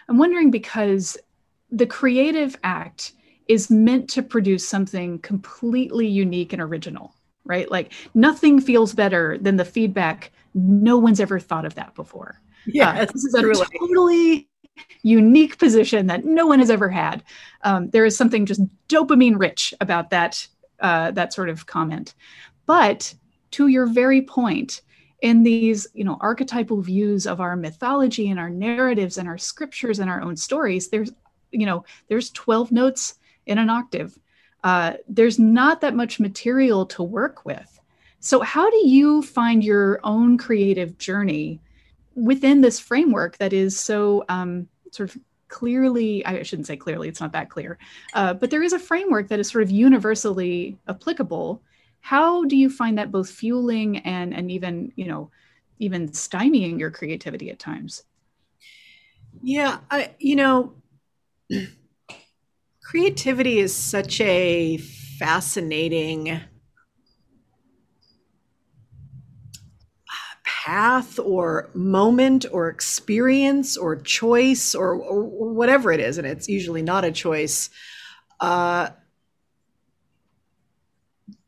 I'm 0.08 0.18
wondering 0.18 0.50
because 0.50 1.16
the 1.70 1.86
creative 1.86 2.56
act 2.62 3.12
is 3.48 3.70
meant 3.70 4.08
to 4.10 4.22
produce 4.22 4.68
something 4.68 5.18
completely 5.20 6.06
unique 6.06 6.52
and 6.52 6.62
original, 6.62 7.14
right? 7.44 7.70
Like 7.70 7.92
nothing 8.14 8.60
feels 8.60 8.94
better 8.94 9.38
than 9.38 9.56
the 9.56 9.64
feedback 9.64 10.30
no 10.54 10.98
one's 10.98 11.20
ever 11.20 11.38
thought 11.38 11.64
of 11.64 11.74
that 11.76 11.94
before. 11.94 12.40
Yeah, 12.66 12.90
uh, 12.90 13.04
this 13.06 13.24
is 13.24 13.34
a 13.34 13.42
totally 13.78 14.48
unique 15.02 15.58
position 15.58 16.06
that 16.06 16.24
no 16.24 16.46
one 16.46 16.58
has 16.58 16.70
ever 16.70 16.88
had. 16.88 17.22
Um, 17.62 17.90
there 17.90 18.04
is 18.04 18.16
something 18.16 18.46
just 18.46 18.62
dopamine 18.88 19.38
rich 19.38 19.74
about 19.80 20.10
that 20.10 20.46
uh, 20.80 21.10
that 21.12 21.32
sort 21.32 21.48
of 21.48 21.66
comment. 21.66 22.14
But 22.66 23.14
to 23.52 23.68
your 23.68 23.86
very 23.86 24.22
point, 24.22 24.82
in 25.20 25.42
these 25.42 25.86
you 25.94 26.04
know 26.04 26.18
archetypal 26.20 26.80
views 26.80 27.26
of 27.26 27.40
our 27.40 27.56
mythology 27.56 28.30
and 28.30 28.38
our 28.38 28.50
narratives 28.50 29.18
and 29.18 29.28
our 29.28 29.38
scriptures 29.38 29.98
and 29.98 30.10
our 30.10 30.20
own 30.20 30.36
stories, 30.36 30.88
there's 30.88 31.10
you 31.50 31.66
know 31.66 31.84
there's 32.08 32.30
12 32.30 32.72
notes 32.72 33.14
in 33.46 33.58
an 33.58 33.70
octave. 33.70 34.18
Uh, 34.64 34.94
there's 35.08 35.38
not 35.38 35.80
that 35.80 35.94
much 35.94 36.20
material 36.20 36.86
to 36.86 37.02
work 37.02 37.44
with. 37.44 37.80
So, 38.24 38.40
how 38.40 38.70
do 38.70 38.86
you 38.86 39.20
find 39.22 39.64
your 39.64 39.98
own 40.04 40.38
creative 40.38 40.96
journey 40.96 41.60
within 42.14 42.60
this 42.60 42.78
framework 42.78 43.36
that 43.38 43.52
is 43.52 43.78
so 43.78 44.24
um, 44.28 44.68
sort 44.92 45.10
of 45.10 45.20
clearly, 45.48 46.24
I 46.24 46.44
shouldn't 46.44 46.68
say 46.68 46.76
clearly, 46.76 47.08
it's 47.08 47.20
not 47.20 47.32
that 47.32 47.50
clear, 47.50 47.78
uh, 48.14 48.34
but 48.34 48.48
there 48.50 48.62
is 48.62 48.72
a 48.72 48.78
framework 48.78 49.26
that 49.26 49.40
is 49.40 49.50
sort 49.50 49.64
of 49.64 49.72
universally 49.72 50.78
applicable. 50.86 51.62
How 51.98 52.44
do 52.44 52.56
you 52.56 52.70
find 52.70 52.96
that 52.96 53.10
both 53.10 53.28
fueling 53.28 53.98
and, 53.98 54.32
and 54.32 54.52
even, 54.52 54.92
you 54.94 55.06
know, 55.06 55.32
even 55.80 56.08
stymieing 56.10 56.78
your 56.78 56.92
creativity 56.92 57.50
at 57.50 57.58
times? 57.58 58.04
Yeah, 59.42 59.80
I, 59.90 60.14
you 60.20 60.36
know, 60.36 60.74
creativity 62.84 63.58
is 63.58 63.74
such 63.74 64.20
a 64.20 64.76
fascinating 65.18 66.40
path 70.64 71.18
or 71.18 71.68
moment 71.74 72.46
or 72.52 72.68
experience 72.68 73.76
or 73.76 73.96
choice 73.96 74.76
or, 74.76 74.94
or, 74.94 75.24
whatever 75.24 75.90
it 75.90 75.98
is, 75.98 76.18
and 76.18 76.26
it's 76.26 76.48
usually 76.48 76.82
not 76.82 77.04
a 77.04 77.10
choice. 77.10 77.68
Uh, 78.38 78.88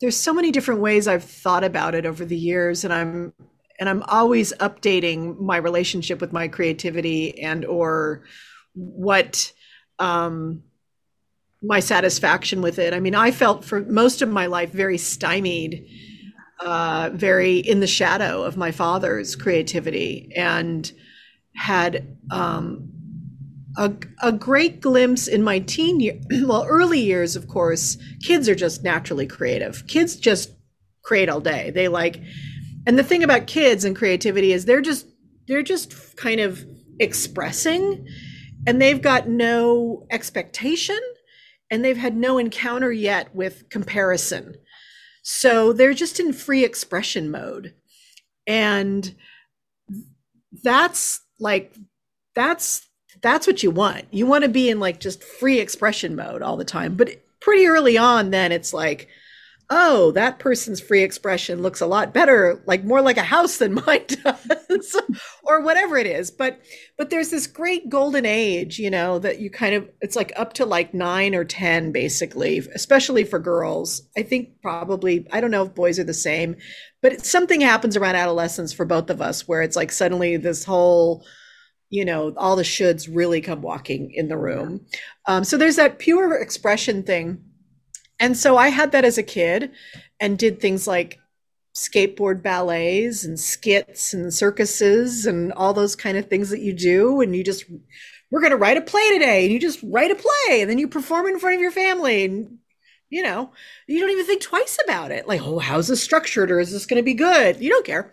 there's 0.01 0.17
so 0.17 0.35
many 0.35 0.51
different 0.51 0.81
ways 0.81 1.07
I've 1.07 1.23
thought 1.23 1.63
about 1.63 1.95
it 1.95 2.07
over 2.07 2.25
the 2.25 2.37
years, 2.37 2.83
and 2.83 2.93
I'm 2.93 3.33
and 3.79 3.89
I'm 3.89 4.03
always 4.03 4.53
updating 4.55 5.39
my 5.39 5.59
relationship 5.59 6.21
with 6.21 6.33
my 6.33 6.49
creativity 6.49 7.41
and 7.41 7.65
or 7.65 8.25
what 8.75 9.53
um, 10.01 10.65
my 11.63 11.79
satisfaction 11.79 12.63
with 12.63 12.81
it. 12.81 12.93
I 12.93 12.99
mean, 12.99 13.15
I 13.15 13.31
felt 13.31 13.65
for 13.65 13.81
most 13.81 14.23
of 14.23 14.29
my 14.29 14.47
life 14.47 14.73
very 14.73 14.99
stymied 14.99 15.87
uh, 16.61 17.11
very 17.13 17.59
in 17.59 17.81
the 17.81 17.87
shadow 17.87 18.43
of 18.43 18.57
my 18.57 18.71
father's 18.71 19.37
creativity 19.37 20.33
and 20.37 20.93
had 21.57 22.17
um, 22.31 22.91
a, 23.77 23.93
a 24.23 24.33
great 24.33 24.81
glimpse 24.81 25.27
in 25.27 25.43
my 25.43 25.59
teen 25.61 26.01
year 26.01 26.19
well 26.45 26.65
early 26.69 27.01
years 27.01 27.37
of 27.37 27.49
course 27.49 27.99
kids 28.23 28.49
are 28.49 28.55
just 28.55 28.83
naturally 28.83 29.27
creative. 29.27 29.87
Kids 29.87 30.17
just 30.17 30.51
create 31.03 31.29
all 31.29 31.41
day. 31.41 31.71
They 31.71 31.89
like 31.89 32.21
and 32.87 32.99
the 32.99 33.05
thing 33.05 33.23
about 33.23 33.47
kids 33.47 33.85
and 33.85 33.97
creativity 33.97 34.53
is 34.53 34.65
they're 34.65 34.81
just 34.81 35.07
they're 35.49 35.63
just 35.63 36.17
kind 36.17 36.41
of 36.41 36.65
expressing 37.01 38.07
and 38.67 38.81
they've 38.81 39.03
got 39.03 39.29
no 39.29 40.07
expectation 40.11 40.99
and 41.71 41.85
they've 41.85 41.97
had 41.97 42.17
no 42.17 42.39
encounter 42.39 42.93
yet 42.93 43.35
with 43.35 43.69
comparison 43.69 44.55
so 45.27 45.73
they're 45.73 45.95
just 45.95 46.21
in 46.21 46.35
free 46.35 46.65
expression 46.65 47.31
mode. 47.31 47.73
And 48.47 49.15
that's 50.63 51.23
like 51.41 51.75
that's 52.35 52.87
that's 53.23 53.47
what 53.47 53.63
you 53.63 53.71
want. 53.71 54.05
You 54.11 54.27
want 54.27 54.45
to 54.45 54.51
be 54.51 54.69
in 54.69 54.79
like 54.81 55.01
just 55.01 55.25
free 55.25 55.61
expression 55.61 56.15
mode 56.15 56.43
all 56.43 56.59
the 56.59 56.65
time. 56.65 56.95
But 56.95 57.23
pretty 57.41 57.67
early 57.67 57.97
on 57.97 58.31
then 58.31 58.53
it's 58.53 58.75
like 58.75 59.09
oh, 59.77 60.13
that 60.13 60.39
person's 60.39 60.81
free 60.81 61.03
expression 61.03 61.61
looks 61.61 61.81
a 61.81 61.87
lot 61.87 62.15
better, 62.15 62.63
like 62.65 62.85
more 62.85 63.03
like 63.03 63.17
a 63.17 63.25
house 63.25 63.57
than 63.57 63.75
mine 63.87 64.05
does, 64.07 64.97
or 65.43 65.61
whatever 65.61 65.99
it 65.99 66.07
is. 66.07 66.31
But 66.31 66.61
but 66.97 67.11
there's 67.11 67.31
this 67.31 67.49
great 67.49 67.89
golden 67.89 68.25
age, 68.25 68.79
you 68.79 68.89
know, 68.89 69.19
that 69.19 69.41
you 69.41 69.51
kind 69.51 69.75
of 69.75 69.91
it's 70.01 70.15
like 70.15 70.33
up 70.37 70.53
to 70.55 70.65
like 70.65 70.95
nine 70.95 71.35
or 71.35 71.45
ten, 71.45 71.91
basically, 71.91 72.59
especially 72.59 73.25
for 73.25 73.41
girls. 73.41 74.03
I 74.17 74.23
think 74.23 74.61
probably 74.63 75.27
I 75.33 75.41
don't 75.41 75.51
know 75.51 75.65
if 75.65 75.75
boys 75.75 75.99
are 75.99 76.05
the 76.05 76.15
same, 76.15 76.55
but 77.03 77.27
something 77.27 77.61
happens 77.61 77.97
around 77.97 78.15
adolescence 78.15 78.73
for 78.73 78.85
both 78.85 79.11
of 79.11 79.21
us 79.21 79.49
where 79.49 79.63
it's 79.63 79.77
like 79.77 79.91
suddenly 79.91 80.37
this 80.37 80.65
whole 80.65 81.27
you 81.91 82.05
know 82.05 82.33
all 82.37 82.57
the 82.57 82.63
shoulds 82.63 83.09
really 83.13 83.41
come 83.41 83.61
walking 83.61 84.11
in 84.15 84.29
the 84.29 84.39
room 84.39 84.81
um, 85.27 85.45
so 85.45 85.57
there's 85.57 85.77
that 85.77 85.99
pure 85.99 86.35
expression 86.35 87.03
thing 87.03 87.45
and 88.21 88.37
so 88.37 88.57
I 88.57 88.69
had 88.69 88.93
that 88.93 89.05
as 89.05 89.19
a 89.19 89.23
kid 89.23 89.73
and 90.21 90.39
did 90.39 90.61
things 90.61 90.87
like 90.87 91.19
skateboard 91.75 92.43
ballets 92.43 93.25
and 93.25 93.39
skits 93.39 94.15
and 94.15 94.33
circuses 94.33 95.27
and 95.27 95.53
all 95.55 95.75
those 95.75 95.97
kind 95.97 96.17
of 96.17 96.29
things 96.29 96.51
that 96.51 96.61
you 96.61 96.73
do. 96.73 97.21
And 97.21 97.35
you 97.35 97.43
just, 97.43 97.65
we're 98.31 98.41
going 98.41 98.53
to 98.53 98.57
write 98.57 98.77
a 98.77 98.83
play 98.83 99.09
today. 99.11 99.45
And 99.45 99.53
you 99.53 99.59
just 99.59 99.81
write 99.83 100.11
a 100.11 100.15
play 100.15 100.61
and 100.61 100.71
then 100.71 100.79
you 100.79 100.89
perform 100.89 101.27
in 101.27 101.39
front 101.39 101.57
of 101.57 101.61
your 101.61 101.73
family. 101.73 102.25
And, 102.25 102.59
you 103.11 103.23
know, 103.23 103.51
you 103.89 104.01
don't 104.01 104.11
even 104.11 104.27
think 104.27 104.43
twice 104.43 104.79
about 104.85 105.11
it. 105.11 105.27
Like, 105.27 105.43
oh, 105.43 105.59
how's 105.59 105.89
this 105.89 106.03
structured 106.03 106.51
or 106.51 106.61
is 106.61 106.71
this 106.71 106.87
going 106.87 106.99
to 106.99 107.05
be 107.05 107.15
good? 107.15 107.61
You 107.61 107.71
don't 107.71 107.87
care. 107.87 108.13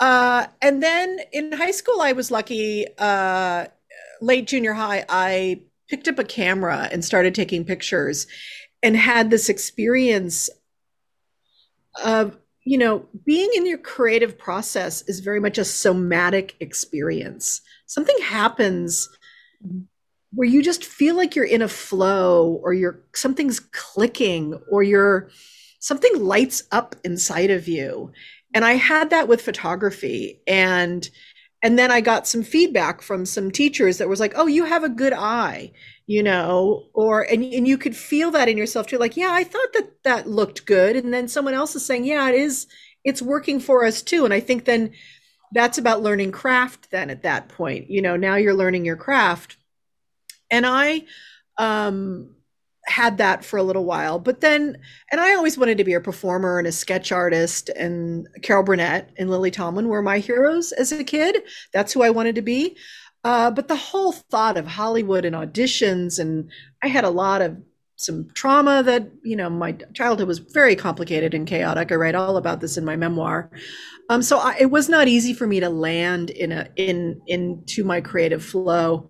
Uh, 0.00 0.46
and 0.62 0.82
then 0.82 1.18
in 1.32 1.52
high 1.52 1.70
school, 1.72 2.00
I 2.00 2.12
was 2.12 2.30
lucky. 2.30 2.86
Uh, 2.98 3.66
late 4.20 4.46
junior 4.46 4.72
high, 4.72 5.04
I 5.08 5.62
picked 5.88 6.08
up 6.08 6.18
a 6.18 6.24
camera 6.24 6.88
and 6.90 7.04
started 7.04 7.34
taking 7.34 7.64
pictures 7.64 8.26
and 8.84 8.96
had 8.96 9.30
this 9.30 9.48
experience 9.48 10.50
of 12.04 12.36
you 12.64 12.78
know 12.78 13.06
being 13.24 13.50
in 13.56 13.66
your 13.66 13.78
creative 13.78 14.38
process 14.38 15.02
is 15.08 15.20
very 15.20 15.40
much 15.40 15.58
a 15.58 15.64
somatic 15.64 16.54
experience 16.60 17.62
something 17.86 18.16
happens 18.22 19.08
where 20.32 20.48
you 20.48 20.62
just 20.62 20.84
feel 20.84 21.16
like 21.16 21.34
you're 21.34 21.44
in 21.44 21.62
a 21.62 21.68
flow 21.68 22.60
or 22.62 22.74
you're 22.74 23.00
something's 23.14 23.60
clicking 23.60 24.60
or 24.70 24.82
you're 24.82 25.30
something 25.78 26.12
lights 26.22 26.62
up 26.70 26.94
inside 27.04 27.50
of 27.50 27.66
you 27.66 28.12
and 28.52 28.64
i 28.64 28.72
had 28.72 29.10
that 29.10 29.28
with 29.28 29.40
photography 29.40 30.40
and 30.46 31.08
and 31.64 31.78
then 31.78 31.90
I 31.90 32.02
got 32.02 32.26
some 32.26 32.42
feedback 32.42 33.00
from 33.00 33.24
some 33.24 33.50
teachers 33.50 33.96
that 33.96 34.08
was 34.08 34.20
like, 34.20 34.34
"Oh, 34.36 34.46
you 34.46 34.66
have 34.66 34.84
a 34.84 34.88
good 34.90 35.14
eye." 35.14 35.72
You 36.06 36.22
know, 36.22 36.84
or 36.92 37.22
and 37.22 37.42
and 37.42 37.66
you 37.66 37.78
could 37.78 37.96
feel 37.96 38.30
that 38.32 38.48
in 38.48 38.58
yourself 38.58 38.86
too 38.86 38.98
like, 38.98 39.16
"Yeah, 39.16 39.30
I 39.32 39.42
thought 39.42 39.72
that 39.72 40.02
that 40.04 40.28
looked 40.28 40.66
good." 40.66 40.96
And 40.96 41.14
then 41.14 41.28
someone 41.28 41.54
else 41.54 41.74
is 41.74 41.86
saying, 41.86 42.04
"Yeah, 42.04 42.28
it 42.28 42.34
is 42.34 42.66
it's 43.04 43.22
working 43.22 43.58
for 43.58 43.86
us 43.86 44.02
too." 44.02 44.24
And 44.26 44.34
I 44.34 44.40
think 44.40 44.66
then 44.66 44.92
that's 45.52 45.78
about 45.78 46.02
learning 46.02 46.32
craft 46.32 46.90
then 46.90 47.08
at 47.10 47.22
that 47.22 47.48
point. 47.48 47.90
You 47.90 48.02
know, 48.02 48.16
now 48.16 48.36
you're 48.36 48.54
learning 48.54 48.84
your 48.84 48.96
craft. 48.96 49.56
And 50.50 50.66
I 50.66 51.04
um 51.58 52.30
had 52.86 53.18
that 53.18 53.44
for 53.44 53.56
a 53.58 53.62
little 53.62 53.84
while. 53.86 54.18
But 54.18 54.42
then, 54.42 54.76
and 55.10 55.20
I 55.20 55.34
always 55.34 55.56
wanted 55.56 55.78
to 55.78 55.84
be 55.84 55.94
a 55.94 56.00
performer 56.00 56.58
and 56.58 56.66
a 56.68 56.72
sketch 56.72 57.12
artist, 57.12 57.70
and 57.70 58.28
Carol 58.42 58.62
Burnett 58.62 59.10
and 59.18 59.30
Lily 59.30 59.50
Tomlin 59.50 59.88
were 59.88 60.02
my 60.02 60.18
heroes 60.18 60.72
as 60.72 60.92
a 60.92 61.02
kid. 61.04 61.42
That's 61.72 61.92
who 61.94 62.02
I 62.02 62.10
wanted 62.10 62.34
to 62.36 62.42
be. 62.42 62.76
Uh, 63.24 63.50
but 63.50 63.68
the 63.68 63.76
whole 63.76 64.12
thought 64.12 64.56
of 64.56 64.66
Hollywood 64.66 65.24
and 65.24 65.34
auditions, 65.34 66.18
and 66.18 66.50
I 66.82 66.88
had 66.88 67.04
a 67.04 67.10
lot 67.10 67.40
of 67.42 67.56
some 67.96 68.28
trauma 68.34 68.82
that, 68.82 69.08
you 69.22 69.36
know, 69.36 69.48
my 69.48 69.72
childhood 69.94 70.28
was 70.28 70.40
very 70.40 70.76
complicated 70.76 71.32
and 71.32 71.46
chaotic. 71.46 71.90
I 71.90 71.94
write 71.94 72.14
all 72.14 72.36
about 72.36 72.60
this 72.60 72.76
in 72.76 72.84
my 72.84 72.96
memoir. 72.96 73.50
Um, 74.10 74.20
so 74.20 74.38
I, 74.38 74.56
it 74.60 74.70
was 74.70 74.88
not 74.88 75.08
easy 75.08 75.32
for 75.32 75.46
me 75.46 75.60
to 75.60 75.70
land 75.70 76.30
in 76.30 76.52
a 76.52 76.68
in 76.76 77.22
into 77.26 77.84
my 77.84 78.02
creative 78.02 78.44
flow 78.44 79.08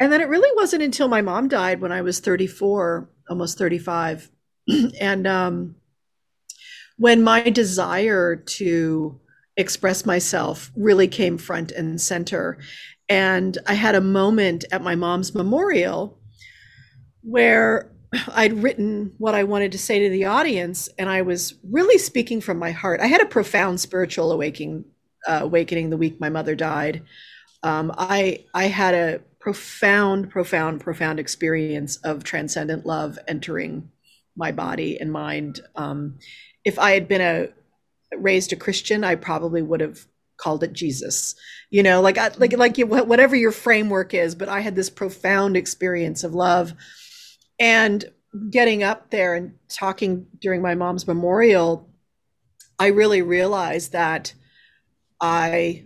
and 0.00 0.12
then 0.12 0.20
it 0.20 0.28
really 0.28 0.50
wasn't 0.54 0.82
until 0.82 1.08
my 1.08 1.22
mom 1.22 1.48
died 1.48 1.80
when 1.80 1.92
I 1.92 2.02
was 2.02 2.20
34, 2.20 3.08
almost 3.28 3.58
35. 3.58 4.30
and 5.00 5.26
um, 5.26 5.76
when 6.96 7.22
my 7.22 7.42
desire 7.42 8.36
to 8.36 9.20
express 9.56 10.06
myself 10.06 10.70
really 10.76 11.08
came 11.08 11.36
front 11.36 11.72
and 11.72 12.00
center. 12.00 12.58
And 13.08 13.56
I 13.66 13.74
had 13.74 13.94
a 13.94 14.00
moment 14.00 14.64
at 14.70 14.82
my 14.82 14.94
mom's 14.94 15.34
memorial 15.34 16.18
where 17.22 17.90
I'd 18.34 18.62
written 18.62 19.12
what 19.18 19.34
I 19.34 19.44
wanted 19.44 19.72
to 19.72 19.78
say 19.78 20.00
to 20.00 20.10
the 20.10 20.24
audience, 20.26 20.88
and 20.98 21.08
I 21.08 21.22
was 21.22 21.54
really 21.62 21.98
speaking 21.98 22.40
from 22.40 22.58
my 22.58 22.70
heart. 22.70 23.00
I 23.00 23.06
had 23.06 23.20
a 23.20 23.26
profound 23.26 23.80
spiritual 23.80 24.32
awakening, 24.32 24.84
uh, 25.26 25.40
awakening 25.42 25.90
the 25.90 25.96
week 25.96 26.20
my 26.20 26.28
mother 26.28 26.54
died. 26.54 27.02
Um, 27.62 27.92
I 27.98 28.44
I 28.54 28.68
had 28.68 28.94
a 28.94 29.20
profound, 29.40 30.30
profound, 30.30 30.80
profound 30.80 31.20
experience 31.20 31.96
of 31.98 32.24
transcendent 32.24 32.86
love 32.86 33.18
entering 33.28 33.90
my 34.36 34.52
body 34.52 34.98
and 35.00 35.12
mind. 35.12 35.60
Um, 35.76 36.18
if 36.64 36.78
I 36.78 36.92
had 36.92 37.08
been 37.08 37.20
a 37.20 37.48
raised 38.16 38.52
a 38.52 38.56
Christian, 38.56 39.04
I 39.04 39.16
probably 39.16 39.60
would 39.60 39.80
have 39.80 40.06
called 40.38 40.62
it 40.62 40.72
Jesus. 40.72 41.34
You 41.70 41.82
know, 41.82 42.00
like 42.00 42.16
I, 42.16 42.30
like 42.38 42.56
like 42.56 42.78
whatever 42.78 43.36
your 43.36 43.52
framework 43.52 44.14
is. 44.14 44.34
But 44.34 44.48
I 44.48 44.60
had 44.60 44.76
this 44.76 44.90
profound 44.90 45.56
experience 45.56 46.24
of 46.24 46.34
love, 46.34 46.72
and 47.58 48.04
getting 48.50 48.82
up 48.82 49.10
there 49.10 49.34
and 49.34 49.54
talking 49.68 50.26
during 50.40 50.62
my 50.62 50.74
mom's 50.74 51.06
memorial, 51.06 51.88
I 52.78 52.88
really 52.88 53.22
realized 53.22 53.92
that 53.92 54.32
I 55.20 55.84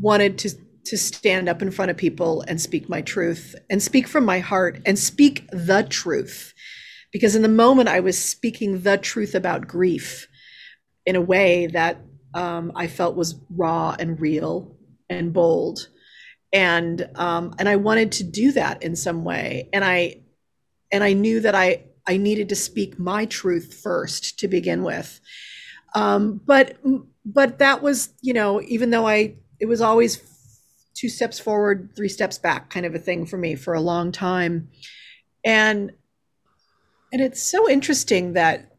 wanted 0.00 0.38
to 0.38 0.50
to 0.86 0.96
stand 0.96 1.48
up 1.48 1.62
in 1.62 1.70
front 1.70 1.90
of 1.90 1.96
people 1.96 2.42
and 2.48 2.60
speak 2.60 2.88
my 2.88 3.00
truth 3.00 3.54
and 3.68 3.82
speak 3.82 4.08
from 4.08 4.24
my 4.24 4.40
heart 4.40 4.80
and 4.86 4.98
speak 4.98 5.46
the 5.52 5.86
truth. 5.88 6.52
Because 7.12 7.36
in 7.36 7.42
the 7.42 7.48
moment, 7.48 7.88
I 7.88 8.00
was 8.00 8.18
speaking 8.18 8.80
the 8.80 8.98
truth 8.98 9.34
about 9.34 9.68
grief 9.68 10.26
in 11.06 11.16
a 11.16 11.20
way 11.20 11.66
that 11.68 11.98
um, 12.34 12.72
I 12.74 12.86
felt 12.86 13.16
was 13.16 13.36
raw 13.50 13.94
and 13.98 14.20
real 14.20 14.76
and 15.08 15.32
bold. 15.32 15.88
And 16.52 17.08
um, 17.14 17.54
and 17.58 17.68
I 17.68 17.76
wanted 17.76 18.12
to 18.12 18.24
do 18.24 18.52
that 18.52 18.82
in 18.82 18.96
some 18.96 19.24
way. 19.24 19.68
And 19.72 19.84
I 19.84 20.22
and 20.90 21.04
I 21.04 21.12
knew 21.12 21.40
that 21.40 21.54
I 21.54 21.84
I 22.06 22.16
needed 22.16 22.48
to 22.48 22.56
speak 22.56 22.98
my 22.98 23.26
truth 23.26 23.80
first 23.82 24.38
to 24.40 24.48
begin 24.48 24.82
with. 24.82 25.20
Um, 25.94 26.40
but 26.44 26.78
but 27.24 27.58
that 27.58 27.82
was 27.82 28.10
you 28.20 28.32
know 28.32 28.60
even 28.62 28.90
though 28.90 29.06
I 29.06 29.36
it 29.60 29.66
was 29.66 29.80
always 29.80 30.20
two 30.94 31.08
steps 31.08 31.38
forward, 31.38 31.90
three 31.94 32.08
steps 32.08 32.38
back 32.38 32.70
kind 32.70 32.84
of 32.84 32.94
a 32.94 32.98
thing 32.98 33.26
for 33.26 33.36
me 33.36 33.54
for 33.54 33.74
a 33.74 33.80
long 33.80 34.12
time. 34.12 34.70
And 35.44 35.92
and 37.12 37.22
it's 37.22 37.42
so 37.42 37.68
interesting 37.68 38.34
that 38.34 38.69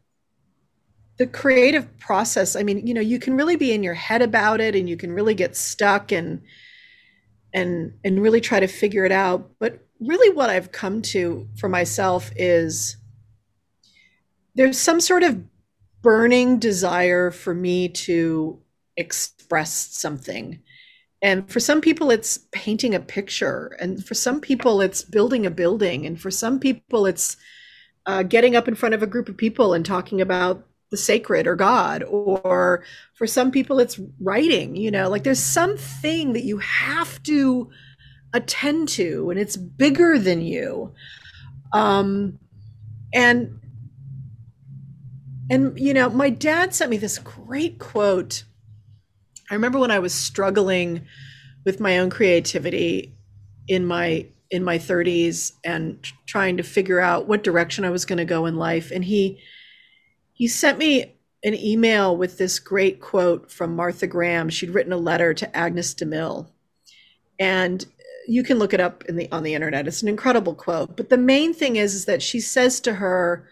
the 1.22 1.28
creative 1.28 2.00
process, 2.00 2.56
I 2.56 2.64
mean, 2.64 2.88
you 2.88 2.96
know, 2.96 3.02
you 3.02 3.20
can 3.20 3.36
really 3.36 3.56
be 3.56 3.72
in 3.74 3.84
your 3.84 3.94
head 3.94 4.24
about 4.24 4.60
it 4.60 4.76
and 4.76 4.90
you 4.90 4.98
can 4.98 5.12
really 5.12 5.36
get 5.36 5.56
stuck 5.56 6.12
and 6.12 6.42
and 7.54 7.94
and 8.04 8.20
really 8.20 8.42
try 8.42 8.60
to 8.60 8.66
figure 8.66 9.06
it 9.06 9.12
out. 9.12 9.52
But 9.60 9.86
really 10.00 10.34
what 10.36 10.50
I've 10.50 10.72
come 10.72 11.04
to 11.14 11.48
for 11.60 11.70
myself 11.70 12.32
is 12.36 12.98
there's 14.56 14.80
some 14.80 15.00
sort 15.00 15.22
of 15.22 15.44
burning 16.02 16.58
desire 16.58 17.30
for 17.30 17.54
me 17.54 17.88
to 17.90 18.60
express 18.98 19.72
something 19.72 20.60
and 21.22 21.48
for 21.52 21.60
some 21.60 21.82
people, 21.82 22.10
it's 22.10 22.40
painting 22.52 22.96
a 22.96 23.00
picture. 23.00 23.78
And 23.80 24.04
for 24.04 24.16
some 24.16 24.42
people, 24.42 24.82
it's 24.82 25.04
building 25.04 25.46
a 25.46 25.52
building. 25.52 26.08
And 26.08 26.20
for 26.20 26.32
some 26.32 26.60
people, 26.60 27.06
it's 27.06 27.38
uh, 28.08 28.24
getting 28.24 28.56
up 28.56 28.68
in 28.68 28.74
front 28.74 28.96
of 28.96 29.04
a 29.04 29.08
group 29.08 29.30
of 29.30 29.38
people 29.38 29.76
and 29.76 29.86
talking 29.86 30.20
about 30.20 30.66
the 30.92 30.98
sacred 30.98 31.48
or 31.48 31.56
God. 31.56 32.04
Or 32.04 32.84
for 33.14 33.26
some 33.26 33.50
people, 33.50 33.80
it's 33.80 34.00
writing, 34.20 34.76
you 34.76 34.92
know, 34.92 35.10
like 35.10 35.24
there's 35.24 35.40
something 35.40 36.34
that 36.34 36.44
you 36.44 36.60
have 36.60 37.22
to 37.24 37.70
attend 38.34 38.88
to 38.90 39.30
and 39.30 39.40
it's 39.40 39.58
bigger 39.58 40.20
than 40.20 40.42
you. 40.42 40.94
Um, 41.74 42.38
and 43.14 43.60
and 45.50 45.78
you 45.78 45.94
know 45.94 46.10
my 46.10 46.30
dad 46.30 46.74
sent 46.74 46.90
me 46.90 46.98
this 46.98 47.20
great 47.20 47.78
quote 47.78 48.44
I 49.50 49.54
remember 49.54 49.80
when 49.80 49.92
I 49.92 50.00
was 50.00 50.14
struggling 50.14 51.06
with 51.66 51.82
my 51.82 52.00
own 52.00 52.10
creativity 52.10 53.14
in 53.68 53.86
my 53.86 54.28
in 54.50 54.64
my 54.64 54.78
30s 54.78 55.54
and 55.64 56.02
trying 56.26 56.58
to 56.58 56.64
figure 56.64 57.00
out 57.00 57.28
what 57.28 57.44
direction 57.44 57.84
I 57.86 57.90
was 57.90 58.06
going 58.06 58.18
to 58.18 58.26
go 58.26 58.46
in 58.46 58.56
life 58.56 58.92
and 58.92 59.04
he 59.04 59.40
he 60.42 60.48
sent 60.48 60.80
me 60.80 61.04
an 61.44 61.54
email 61.54 62.18
with 62.18 62.40
this 62.40 62.58
great 62.58 63.00
quote 63.00 63.52
from 63.52 63.76
Martha 63.76 64.08
Graham. 64.08 64.50
She'd 64.50 64.72
written 64.72 64.92
a 64.92 64.98
letter 64.98 65.36
to 65.36 65.56
Agnes 65.56 65.94
DeMille. 65.94 66.48
And 67.38 67.86
you 68.28 68.42
can 68.42 68.58
look 68.58 68.74
it 68.74 68.80
up 68.80 69.04
the 69.08 69.32
on 69.32 69.44
the 69.44 69.54
internet. 69.54 69.88
It's 69.88 70.02
an 70.02 70.08
incredible 70.08 70.56
quote. 70.56 70.98
But 70.98 71.10
the 71.10 71.18
main 71.20 71.54
thing 71.54 71.76
is, 71.76 71.94
is 71.94 72.06
that 72.06 72.24
she 72.24 72.40
says 72.40 72.80
to 72.80 72.96
her, 72.96 73.48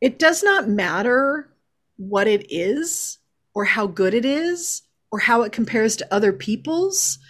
it 0.00 0.18
does 0.18 0.42
not 0.42 0.68
matter 0.68 1.48
what 1.96 2.26
it 2.26 2.44
is 2.50 3.18
or 3.54 3.64
how 3.64 3.86
good 3.86 4.12
it 4.12 4.24
is 4.24 4.82
or 5.12 5.20
how 5.20 5.42
it 5.42 5.52
compares 5.52 5.94
to 5.94 6.12
other 6.12 6.32
people's. 6.32 7.20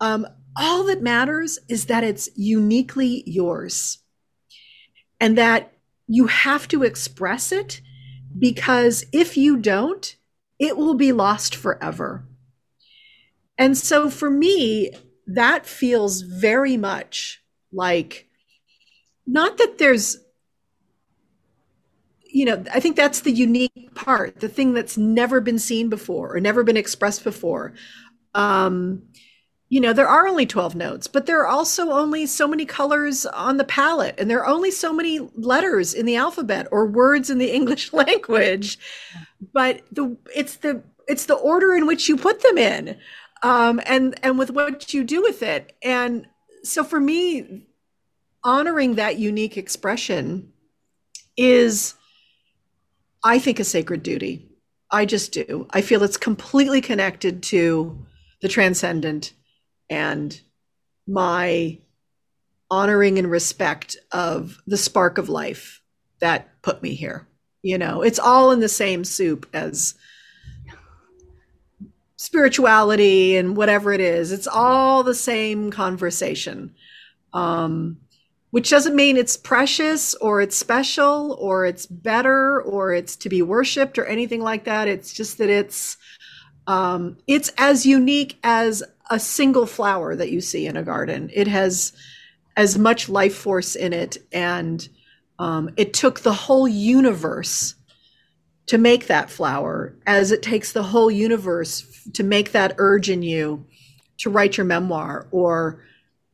Um, 0.00 0.26
all 0.58 0.82
that 0.86 1.00
matters 1.00 1.60
is 1.68 1.86
that 1.86 2.02
it's 2.02 2.28
uniquely 2.34 3.22
yours 3.24 3.98
and 5.20 5.38
that 5.38 5.74
you 6.08 6.26
have 6.26 6.66
to 6.66 6.82
express 6.82 7.52
it 7.52 7.82
because 8.38 9.04
if 9.12 9.36
you 9.36 9.56
don't, 9.56 10.16
it 10.58 10.76
will 10.76 10.94
be 10.94 11.12
lost 11.12 11.54
forever. 11.54 12.24
And 13.58 13.76
so 13.76 14.10
for 14.10 14.30
me, 14.30 14.92
that 15.26 15.66
feels 15.66 16.20
very 16.20 16.76
much 16.76 17.42
like 17.72 18.28
not 19.26 19.58
that 19.58 19.78
there's 19.78 20.18
you 22.28 22.44
know, 22.44 22.62
I 22.70 22.80
think 22.80 22.96
that's 22.96 23.20
the 23.20 23.30
unique 23.32 23.94
part, 23.94 24.40
the 24.40 24.48
thing 24.48 24.74
that's 24.74 24.98
never 24.98 25.40
been 25.40 25.58
seen 25.58 25.88
before 25.88 26.36
or 26.36 26.40
never 26.40 26.62
been 26.64 26.76
expressed 26.76 27.24
before. 27.24 27.72
Um, 28.34 29.04
you 29.76 29.82
know, 29.82 29.92
there 29.92 30.08
are 30.08 30.26
only 30.26 30.46
12 30.46 30.74
notes, 30.74 31.06
but 31.06 31.26
there 31.26 31.38
are 31.38 31.46
also 31.46 31.90
only 31.90 32.24
so 32.24 32.48
many 32.48 32.64
colors 32.64 33.26
on 33.26 33.58
the 33.58 33.64
palette, 33.64 34.14
and 34.16 34.30
there 34.30 34.40
are 34.40 34.46
only 34.46 34.70
so 34.70 34.90
many 34.90 35.18
letters 35.34 35.92
in 35.92 36.06
the 36.06 36.16
alphabet 36.16 36.66
or 36.70 36.86
words 36.86 37.28
in 37.28 37.36
the 37.36 37.50
English 37.54 37.92
language. 37.92 38.78
But 39.52 39.82
the 39.92 40.16
it's 40.34 40.56
the 40.56 40.82
it's 41.06 41.26
the 41.26 41.34
order 41.34 41.76
in 41.76 41.86
which 41.86 42.08
you 42.08 42.16
put 42.16 42.40
them 42.40 42.56
in, 42.56 42.96
um, 43.42 43.78
and 43.84 44.18
and 44.22 44.38
with 44.38 44.50
what 44.50 44.94
you 44.94 45.04
do 45.04 45.20
with 45.20 45.42
it. 45.42 45.76
And 45.82 46.26
so 46.62 46.82
for 46.82 46.98
me, 46.98 47.66
honoring 48.42 48.94
that 48.94 49.18
unique 49.18 49.58
expression 49.58 50.54
is 51.36 51.92
I 53.22 53.38
think 53.38 53.60
a 53.60 53.64
sacred 53.64 54.02
duty. 54.02 54.48
I 54.90 55.04
just 55.04 55.32
do. 55.32 55.66
I 55.68 55.82
feel 55.82 56.02
it's 56.02 56.16
completely 56.16 56.80
connected 56.80 57.42
to 57.42 58.06
the 58.40 58.48
transcendent 58.48 59.34
and 59.88 60.40
my 61.06 61.78
honoring 62.70 63.18
and 63.18 63.30
respect 63.30 63.96
of 64.12 64.60
the 64.66 64.76
spark 64.76 65.18
of 65.18 65.28
life 65.28 65.80
that 66.20 66.60
put 66.62 66.82
me 66.82 66.94
here. 66.94 67.26
You 67.62 67.78
know, 67.78 68.02
it's 68.02 68.18
all 68.18 68.50
in 68.50 68.60
the 68.60 68.68
same 68.68 69.04
soup 69.04 69.48
as 69.52 69.94
spirituality 72.16 73.36
and 73.36 73.56
whatever 73.56 73.92
it 73.92 74.00
is. 74.00 74.32
It's 74.32 74.46
all 74.46 75.02
the 75.02 75.14
same 75.14 75.70
conversation. 75.70 76.74
Um, 77.32 77.98
which 78.50 78.70
doesn't 78.70 78.96
mean 78.96 79.18
it's 79.18 79.36
precious 79.36 80.14
or 80.14 80.40
it's 80.40 80.56
special 80.56 81.36
or 81.38 81.66
it's 81.66 81.84
better 81.84 82.62
or 82.62 82.94
it's 82.94 83.14
to 83.16 83.28
be 83.28 83.42
worshiped 83.42 83.98
or 83.98 84.06
anything 84.06 84.40
like 84.40 84.64
that. 84.64 84.88
It's 84.88 85.12
just 85.12 85.36
that 85.38 85.50
it's 85.50 85.98
um, 86.66 87.18
it's 87.26 87.52
as 87.58 87.84
unique 87.84 88.38
as 88.42 88.82
a 89.10 89.18
single 89.18 89.66
flower 89.66 90.16
that 90.16 90.30
you 90.30 90.40
see 90.40 90.66
in 90.66 90.76
a 90.76 90.82
garden. 90.82 91.30
It 91.32 91.48
has 91.48 91.92
as 92.56 92.78
much 92.78 93.08
life 93.08 93.36
force 93.36 93.74
in 93.74 93.92
it, 93.92 94.16
and 94.32 94.88
um, 95.38 95.70
it 95.76 95.92
took 95.92 96.20
the 96.20 96.32
whole 96.32 96.66
universe 96.66 97.74
to 98.66 98.78
make 98.78 99.06
that 99.06 99.30
flower, 99.30 99.94
as 100.06 100.32
it 100.32 100.42
takes 100.42 100.72
the 100.72 100.82
whole 100.82 101.10
universe 101.10 102.08
to 102.14 102.24
make 102.24 102.52
that 102.52 102.74
urge 102.78 103.08
in 103.08 103.22
you 103.22 103.64
to 104.18 104.30
write 104.30 104.56
your 104.56 104.66
memoir 104.66 105.28
or 105.30 105.84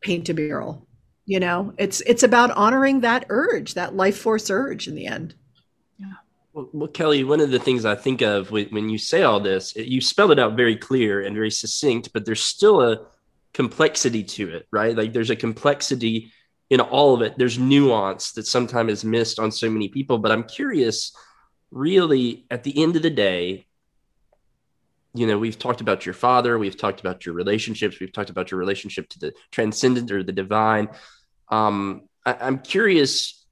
paint 0.01 0.29
a 0.29 0.35
mural. 0.35 0.87
You 1.27 1.41
know, 1.41 1.75
it's 1.79 2.01
it's 2.03 2.23
about 2.23 2.51
honoring 2.53 3.01
that 3.01 3.27
urge, 3.29 3.75
that 3.75 3.95
life 3.95 4.17
force 4.17 4.51
urge 4.51 4.89
in 4.89 4.95
the 4.95 5.07
end. 5.07 5.35
Well, 6.53 6.69
well 6.73 6.89
Kelly, 6.89 7.25
one 7.25 7.41
of 7.41 7.51
the 7.51 7.59
things 7.59 7.85
I 7.85 7.95
think 7.95 8.23
of 8.23 8.51
when 8.51 8.89
you 8.89 8.99
say 8.99 9.23
all 9.23 9.41
this, 9.41 9.75
you 9.77 10.01
spell 10.01 10.31
it 10.33 10.39
out 10.39 10.57
very 10.57 10.77
clear 10.77 11.23
and 11.23 11.35
very 11.35 11.51
succinct, 11.51 12.13
but 12.13 12.25
there's 12.25 12.43
still 12.43 12.83
a 12.83 13.07
complexity 13.55 14.23
to 14.25 14.51
it, 14.51 14.67
right? 14.71 14.97
Like 14.97 15.13
there's 15.13 15.31
a 15.31 15.37
complexity 15.37 16.33
in 16.71 16.81
all 16.81 17.15
of 17.15 17.21
it. 17.21 17.37
There's 17.37 17.59
nuance 17.59 18.33
that 18.33 18.47
sometimes 18.47 18.93
is 18.93 19.05
missed 19.05 19.39
on 19.39 19.53
so 19.53 19.69
many 19.69 19.89
people. 19.89 20.19
But 20.19 20.33
I'm 20.33 20.45
curious, 20.45 21.15
really, 21.71 22.47
at 22.51 22.65
the 22.65 22.83
end 22.83 22.97
of 22.97 23.03
the 23.03 23.11
day, 23.11 23.67
you 25.15 25.27
know, 25.27 25.37
we've 25.37 25.59
talked 25.59 25.83
about 25.83 26.07
your 26.07 26.15
father, 26.15 26.59
we've 26.59 26.79
talked 26.79 27.01
about 27.01 27.27
your 27.27 27.35
relationships, 27.35 28.01
we've 28.01 28.13
talked 28.13 28.31
about 28.31 28.51
your 28.51 28.59
relationship 28.59 29.11
to 29.11 29.19
the 29.19 29.35
transcendent 29.51 30.11
or 30.11 30.23
the 30.23 30.33
divine. 30.33 30.89
Um, 31.51 32.09
I, 32.25 32.37
I'm 32.41 32.61
curious, 32.61 33.45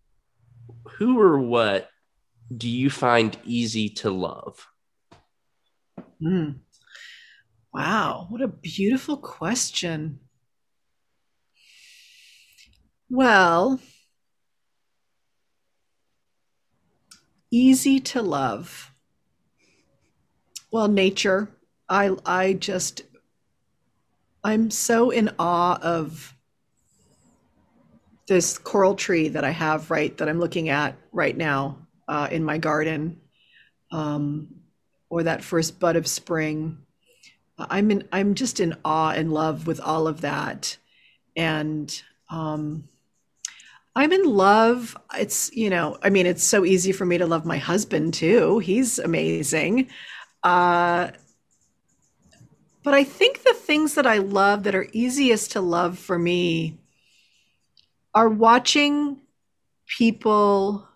who 0.92 1.20
or 1.20 1.38
what 1.38 1.89
do 2.54 2.68
you 2.68 2.90
find 2.90 3.38
easy 3.44 3.88
to 3.88 4.10
love? 4.10 4.66
Mm. 6.22 6.56
Wow, 7.72 8.26
what 8.28 8.42
a 8.42 8.48
beautiful 8.48 9.16
question. 9.16 10.18
Well, 13.08 13.80
easy 17.50 18.00
to 18.00 18.22
love. 18.22 18.92
Well, 20.72 20.88
nature. 20.88 21.48
I 21.88 22.16
I 22.24 22.52
just 22.52 23.02
I'm 24.44 24.70
so 24.70 25.10
in 25.10 25.30
awe 25.38 25.78
of 25.82 26.34
this 28.28 28.58
coral 28.58 28.94
tree 28.94 29.28
that 29.28 29.44
I 29.44 29.50
have 29.50 29.90
right 29.90 30.16
that 30.18 30.28
I'm 30.28 30.38
looking 30.38 30.68
at 30.68 30.96
right 31.12 31.36
now 31.36 31.88
uh, 32.10 32.28
in 32.30 32.42
my 32.44 32.58
garden, 32.58 33.20
um, 33.92 34.48
or 35.08 35.22
that 35.22 35.44
first 35.44 35.78
bud 35.78 35.94
of 35.94 36.08
spring. 36.08 36.76
I'm 37.56 37.90
in 37.90 38.08
I'm 38.10 38.34
just 38.34 38.58
in 38.58 38.76
awe 38.84 39.10
and 39.10 39.32
love 39.32 39.66
with 39.66 39.80
all 39.80 40.08
of 40.08 40.22
that, 40.22 40.76
and 41.36 42.02
um, 42.28 42.88
I'm 43.94 44.12
in 44.12 44.24
love. 44.24 44.96
It's 45.16 45.54
you 45.54 45.70
know 45.70 45.98
I 46.02 46.10
mean 46.10 46.26
it's 46.26 46.42
so 46.42 46.64
easy 46.64 46.90
for 46.90 47.06
me 47.06 47.16
to 47.18 47.26
love 47.26 47.46
my 47.46 47.58
husband 47.58 48.12
too. 48.14 48.58
He's 48.58 48.98
amazing. 48.98 49.88
Uh, 50.42 51.10
but 52.82 52.94
I 52.94 53.04
think 53.04 53.44
the 53.44 53.54
things 53.54 53.94
that 53.94 54.06
I 54.06 54.18
love 54.18 54.64
that 54.64 54.74
are 54.74 54.88
easiest 54.92 55.52
to 55.52 55.60
love 55.60 55.98
for 55.98 56.18
me 56.18 56.78
are 58.14 58.28
watching 58.28 59.18
people 59.86 60.88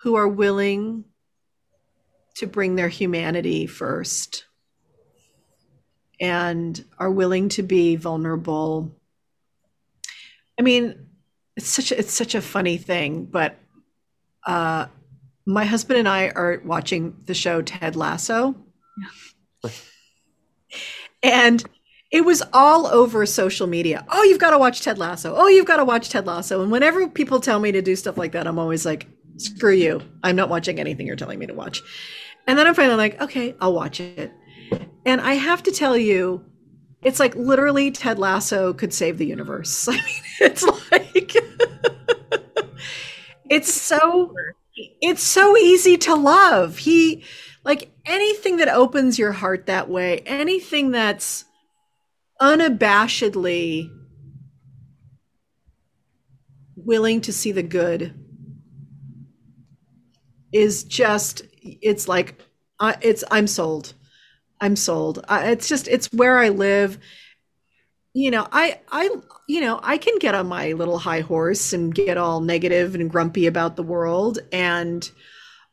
who 0.00 0.16
are 0.16 0.28
willing 0.28 1.04
to 2.36 2.46
bring 2.46 2.76
their 2.76 2.88
humanity 2.88 3.66
first 3.66 4.44
and 6.20 6.84
are 6.98 7.10
willing 7.10 7.48
to 7.50 7.62
be 7.62 7.96
vulnerable. 7.96 8.94
I 10.58 10.62
mean, 10.62 11.06
it's 11.56 11.68
such 11.68 11.92
a, 11.92 11.98
it's 11.98 12.12
such 12.12 12.34
a 12.34 12.42
funny 12.42 12.76
thing, 12.76 13.24
but 13.24 13.58
uh, 14.46 14.86
my 15.46 15.64
husband 15.64 15.98
and 15.98 16.08
I 16.08 16.28
are 16.28 16.60
watching 16.64 17.16
the 17.24 17.34
show 17.34 17.62
Ted 17.62 17.96
Lasso. 17.96 18.54
and 21.22 21.64
it 22.10 22.24
was 22.24 22.42
all 22.52 22.86
over 22.86 23.26
social 23.26 23.66
media. 23.66 24.04
Oh, 24.08 24.22
you've 24.22 24.38
got 24.38 24.50
to 24.50 24.58
watch 24.58 24.82
Ted 24.82 24.98
Lasso. 24.98 25.34
Oh, 25.34 25.48
you've 25.48 25.66
got 25.66 25.76
to 25.78 25.84
watch 25.84 26.08
Ted 26.08 26.26
Lasso. 26.26 26.62
And 26.62 26.70
whenever 26.70 27.08
people 27.08 27.40
tell 27.40 27.58
me 27.58 27.72
to 27.72 27.82
do 27.82 27.96
stuff 27.96 28.16
like 28.16 28.32
that, 28.32 28.46
I'm 28.46 28.58
always 28.58 28.86
like, 28.86 29.08
screw 29.36 29.72
you. 29.72 30.02
I'm 30.22 30.36
not 30.36 30.48
watching 30.48 30.78
anything 30.78 31.06
you're 31.06 31.16
telling 31.16 31.38
me 31.38 31.46
to 31.46 31.54
watch. 31.54 31.82
And 32.46 32.58
then 32.58 32.66
I'm 32.66 32.74
finally 32.74 32.96
like, 32.96 33.20
okay, 33.20 33.54
I'll 33.60 33.72
watch 33.72 34.00
it. 34.00 34.32
And 35.04 35.20
I 35.20 35.34
have 35.34 35.62
to 35.64 35.72
tell 35.72 35.96
you, 35.96 36.44
it's 37.02 37.20
like 37.20 37.34
literally 37.36 37.90
Ted 37.90 38.18
Lasso 38.18 38.72
could 38.72 38.92
save 38.92 39.18
the 39.18 39.26
universe. 39.26 39.88
I 39.88 39.92
mean, 39.92 40.22
it's 40.40 40.62
like, 40.62 41.32
it's 43.50 43.72
so 43.72 44.34
it's 45.00 45.22
so 45.22 45.56
easy 45.56 45.96
to 45.98 46.14
love. 46.14 46.78
He 46.78 47.24
like 47.64 47.90
anything 48.04 48.58
that 48.58 48.68
opens 48.68 49.18
your 49.18 49.32
heart 49.32 49.66
that 49.66 49.88
way, 49.88 50.20
anything 50.20 50.90
that's 50.90 51.44
unabashedly 52.40 53.90
willing 56.76 57.20
to 57.22 57.32
see 57.32 57.52
the 57.52 57.62
good 57.62 58.14
is 60.56 60.84
just 60.84 61.42
it's 61.62 62.08
like 62.08 62.42
uh, 62.80 62.94
it's 63.00 63.24
i'm 63.30 63.46
sold 63.46 63.94
i'm 64.60 64.76
sold 64.76 65.24
it's 65.30 65.68
just 65.68 65.88
it's 65.88 66.12
where 66.12 66.38
i 66.38 66.48
live 66.48 66.98
you 68.14 68.30
know 68.30 68.46
i 68.52 68.80
i 68.90 69.08
you 69.46 69.60
know, 69.60 69.78
I 69.82 69.98
can 69.98 70.18
get 70.18 70.34
on 70.34 70.48
my 70.48 70.72
little 70.72 70.98
high 70.98 71.20
horse 71.20 71.72
and 71.72 71.94
get 71.94 72.18
all 72.18 72.40
negative 72.40 72.94
and 72.94 73.08
grumpy 73.08 73.46
about 73.46 73.76
the 73.76 73.82
world. 73.82 74.38
And, 74.52 75.08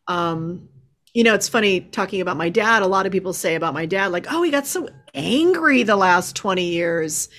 um, 0.07 0.69
you 1.13 1.23
know, 1.23 1.33
it's 1.33 1.49
funny 1.49 1.81
talking 1.81 2.21
about 2.21 2.37
my 2.37 2.49
dad. 2.49 2.83
A 2.83 2.87
lot 2.87 3.05
of 3.05 3.11
people 3.11 3.33
say 3.33 3.55
about 3.55 3.73
my 3.73 3.85
dad, 3.85 4.11
like, 4.11 4.31
oh, 4.31 4.43
he 4.43 4.51
got 4.51 4.67
so 4.67 4.89
angry 5.13 5.83
the 5.83 5.95
last 5.95 6.35
20 6.35 6.63
years. 6.63 7.29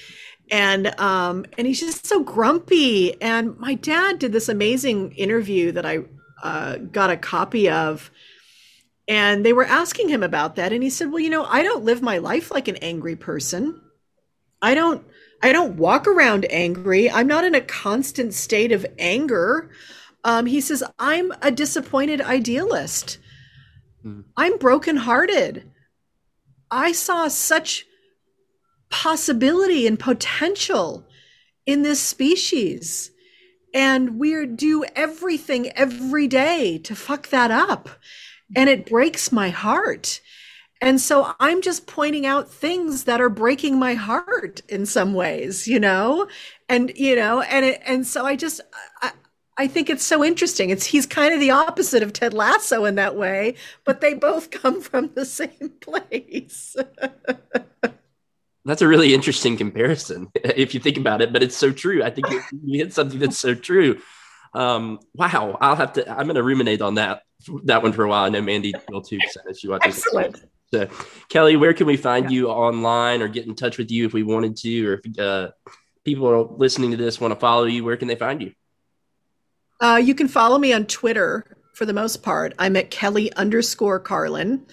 And 0.50 0.88
um, 1.00 1.46
and 1.57 1.66
he's 1.66 1.80
just 1.80 2.07
so 2.07 2.22
grumpy. 2.22 3.20
And 3.22 3.57
my 3.59 3.74
dad 3.74 4.18
did 4.18 4.33
this 4.33 4.48
amazing 4.48 5.12
interview 5.12 5.72
that 5.72 5.87
I 5.87 6.00
uh, 6.44 6.76
got 6.76 7.11
a 7.11 7.16
copy 7.16 7.68
of. 7.68 8.11
And 9.09 9.44
they 9.44 9.52
were 9.52 9.64
asking 9.64 10.09
him 10.09 10.22
about 10.22 10.57
that. 10.57 10.72
And 10.72 10.83
he 10.83 10.90
said, 10.90 11.11
Well, 11.11 11.20
you 11.20 11.30
know, 11.30 11.44
I 11.44 11.62
don't 11.62 11.85
live 11.85 12.00
my 12.00 12.18
life 12.18 12.50
like 12.50 12.68
an 12.68 12.76
angry 12.76 13.16
person. 13.16 13.80
I 14.62 14.74
don't 14.74 15.04
I 15.42 15.52
don't 15.52 15.76
walk 15.76 16.07
around 16.07 16.46
angry. 16.48 17.11
I'm 17.11 17.26
not 17.26 17.44
in 17.44 17.54
a 17.54 17.61
constant 17.61 18.33
state 18.33 18.72
of 18.72 18.87
anger. 18.98 19.70
Um, 20.24 20.46
he 20.46 20.62
says, 20.62 20.83
I'm 20.98 21.33
a 21.42 21.50
disappointed 21.50 22.22
idealist. 22.22 23.18
Mm. 24.02 24.24
I'm 24.38 24.57
brokenhearted. 24.57 25.70
I 26.70 26.92
saw 26.92 27.28
such 27.28 27.85
possibility 28.88 29.87
and 29.87 29.98
potential 29.98 31.07
in 31.66 31.83
this 31.83 32.00
species. 32.00 33.11
And 33.74 34.18
we 34.18 34.46
do 34.46 34.84
everything 34.96 35.70
every 35.72 36.28
day 36.28 36.78
to 36.78 36.96
fuck 36.96 37.28
that 37.28 37.50
up. 37.50 37.90
And 38.56 38.70
it 38.70 38.87
breaks 38.87 39.32
my 39.32 39.50
heart. 39.50 40.20
And 40.80 41.00
so 41.00 41.34
I'm 41.40 41.62
just 41.62 41.87
pointing 41.87 42.26
out 42.26 42.50
things 42.50 43.04
that 43.04 43.20
are 43.20 43.28
breaking 43.28 43.78
my 43.78 43.94
heart 43.94 44.62
in 44.68 44.87
some 44.87 45.14
ways, 45.14 45.66
you 45.66 45.80
know? 45.80 46.28
And, 46.68 46.92
you 46.96 47.16
know, 47.16 47.40
and, 47.42 47.64
it, 47.64 47.80
and 47.84 48.06
so 48.06 48.24
I 48.24 48.37
just, 48.37 48.60
I, 49.02 49.12
I 49.56 49.66
think 49.66 49.88
it's 49.88 50.04
so 50.04 50.24
interesting. 50.24 50.70
It's 50.70 50.87
he's 50.87 51.06
kind 51.06 51.32
of 51.32 51.40
the 51.40 51.52
opposite 51.52 52.02
of 52.02 52.12
Ted 52.12 52.34
Lasso 52.34 52.84
in 52.84 52.96
that 52.96 53.16
way, 53.16 53.54
but 53.84 54.00
they 54.00 54.14
both 54.14 54.50
come 54.62 54.81
from 54.81 55.10
the 55.14 55.25
same 55.25 55.72
place. 55.81 56.77
that's 58.65 58.83
a 58.83 58.88
really 58.88 59.15
interesting 59.15 59.56
comparison 59.56 60.31
if 60.35 60.75
you 60.75 60.81
think 60.81 60.96
about 60.96 61.23
it, 61.23 61.33
but 61.33 61.42
it's 61.42 61.56
so 61.56 61.73
true. 61.73 62.02
I 62.02 62.10
think 62.10 62.27
you 62.31 62.79
hit 62.79 62.92
something 62.92 63.19
that's 63.19 63.38
so 63.38 63.54
true. 63.54 64.00
Um, 64.54 65.00
wow, 65.15 65.58
I'll 65.60 65.77
have 65.77 65.94
to. 65.94 66.08
I'm 66.08 66.27
going 66.27 66.37
to 66.37 66.42
ruminate 66.42 66.81
on 66.81 66.94
that 66.94 67.23
that 67.65 67.83
one 67.83 67.92
for 67.92 68.04
a 68.04 68.08
while. 68.08 68.25
I 68.25 68.29
know 68.29 68.40
Mandy 68.40 68.73
will 68.88 69.02
too. 69.02 69.19
Because 69.19 69.58
she 69.58 69.69
watches. 69.69 69.98
Excellent. 69.98 70.44
So, 70.73 70.88
Kelly, 71.29 71.56
where 71.56 71.75
can 71.75 71.87
we 71.87 71.96
find 71.96 72.31
yeah. 72.31 72.37
you 72.37 72.48
online 72.48 73.23
or 73.23 73.29
get 73.29 73.46
in 73.46 73.54
touch 73.54 73.79
with 73.79 73.90
you 73.90 74.06
if 74.06 74.12
we 74.12 74.23
wanted 74.23 74.56
to, 74.58 74.88
or 74.88 75.00
if 75.02 75.19
uh, 75.19 75.50
people 76.04 76.29
are 76.29 76.42
listening 76.42 76.92
to 76.92 76.96
this 76.96 77.21
want 77.21 77.35
to 77.35 77.38
follow 77.38 77.65
you? 77.65 77.85
Where 77.85 77.96
can 77.96 78.08
they 78.08 78.17
find 78.17 78.42
you? 78.42 78.52
Uh, 79.81 80.00
you 80.02 80.15
can 80.15 80.29
follow 80.29 80.58
me 80.58 80.73
on 80.73 80.87
Twitter 80.87 81.56
for 81.75 81.85
the 81.85 81.92
most 81.92 82.23
part. 82.23 82.54
I'm 82.58 82.77
at 82.77 82.90
Kelly 82.90 83.33
underscore 83.35 84.00
Carlin. 84.00 84.67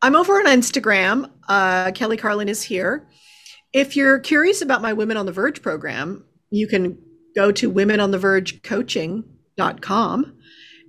I'm 0.00 0.16
over 0.16 0.34
on 0.34 0.46
Instagram. 0.46 1.30
Uh, 1.48 1.90
Kelly 1.92 2.16
Carlin 2.16 2.48
is 2.48 2.62
here. 2.62 3.06
If 3.74 3.94
you're 3.96 4.20
curious 4.20 4.62
about 4.62 4.80
my 4.82 4.92
Women 4.92 5.16
on 5.16 5.26
the 5.26 5.32
Verge 5.32 5.60
program, 5.60 6.24
you 6.50 6.68
can 6.68 6.96
go 7.34 7.50
to 7.50 7.68
womenonthevergecoaching.com 7.70 10.36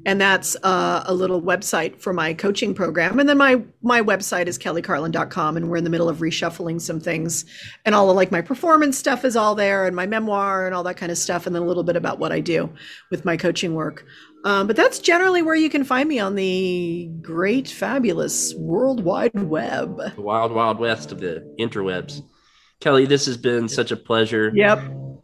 and 0.06 0.22
that's 0.22 0.56
uh, 0.62 1.04
a 1.08 1.14
little 1.16 1.42
website 1.42 2.00
for 2.00 2.14
my 2.14 2.36
coaching 2.36 2.76
program. 2.76 3.20
And 3.20 3.28
then 3.28 3.40
my 3.40 3.64
my 3.82 4.02
website 4.02 4.46
is 4.46 4.60
kellycarlin.com 4.60 5.58
and 5.58 5.68
we're 5.68 5.78
in 5.78 5.84
the 5.84 5.90
middle 5.90 6.08
of 6.08 6.20
reshuffling 6.20 6.80
some 6.80 7.00
things 7.00 7.46
and 7.86 7.96
all 7.96 8.12
of 8.12 8.16
like 8.16 8.32
my 8.32 8.42
performance 8.42 9.00
stuff 9.00 9.26
is 9.26 9.36
all 9.36 9.56
there 9.56 9.88
and 9.88 9.96
my 9.96 10.06
memoir 10.06 10.68
and 10.68 10.76
all 10.76 10.84
that 10.84 10.98
kind 10.98 11.12
of 11.12 11.18
stuff 11.18 11.48
and 11.48 11.56
then 11.56 11.64
a 11.64 11.66
little 11.66 11.84
bit 11.84 11.96
about 11.96 12.20
what 12.20 12.32
i 12.32 12.40
do 12.40 12.70
with 13.10 13.26
my 13.26 13.36
coaching 13.36 13.74
work. 13.74 14.06
Um, 14.44 14.68
but 14.68 14.76
that's 14.76 15.00
generally 15.00 15.42
where 15.42 15.56
you 15.56 15.72
can 15.72 15.84
find 15.84 16.08
me 16.08 16.20
on 16.20 16.36
the 16.36 17.10
great 17.24 17.68
fabulous 17.68 18.54
world 18.54 19.04
wide 19.04 19.34
web. 19.34 20.00
The 20.16 20.22
wild, 20.22 20.52
wild 20.52 20.78
west 20.78 21.12
of 21.12 21.20
the 21.20 21.44
interwebs. 21.60 22.22
Kelly, 22.80 23.06
this 23.06 23.26
has 23.26 23.38
been 23.38 23.68
such 23.68 23.92
a 23.92 23.98
pleasure. 23.98 24.52
yep 24.54 24.80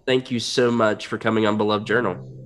Thank 0.06 0.32
you 0.32 0.39
so 0.39 0.72
much 0.72 1.08
for 1.08 1.18
coming 1.18 1.45
on 1.45 1.58
Beloved 1.58 1.86
Journal. 1.86 2.41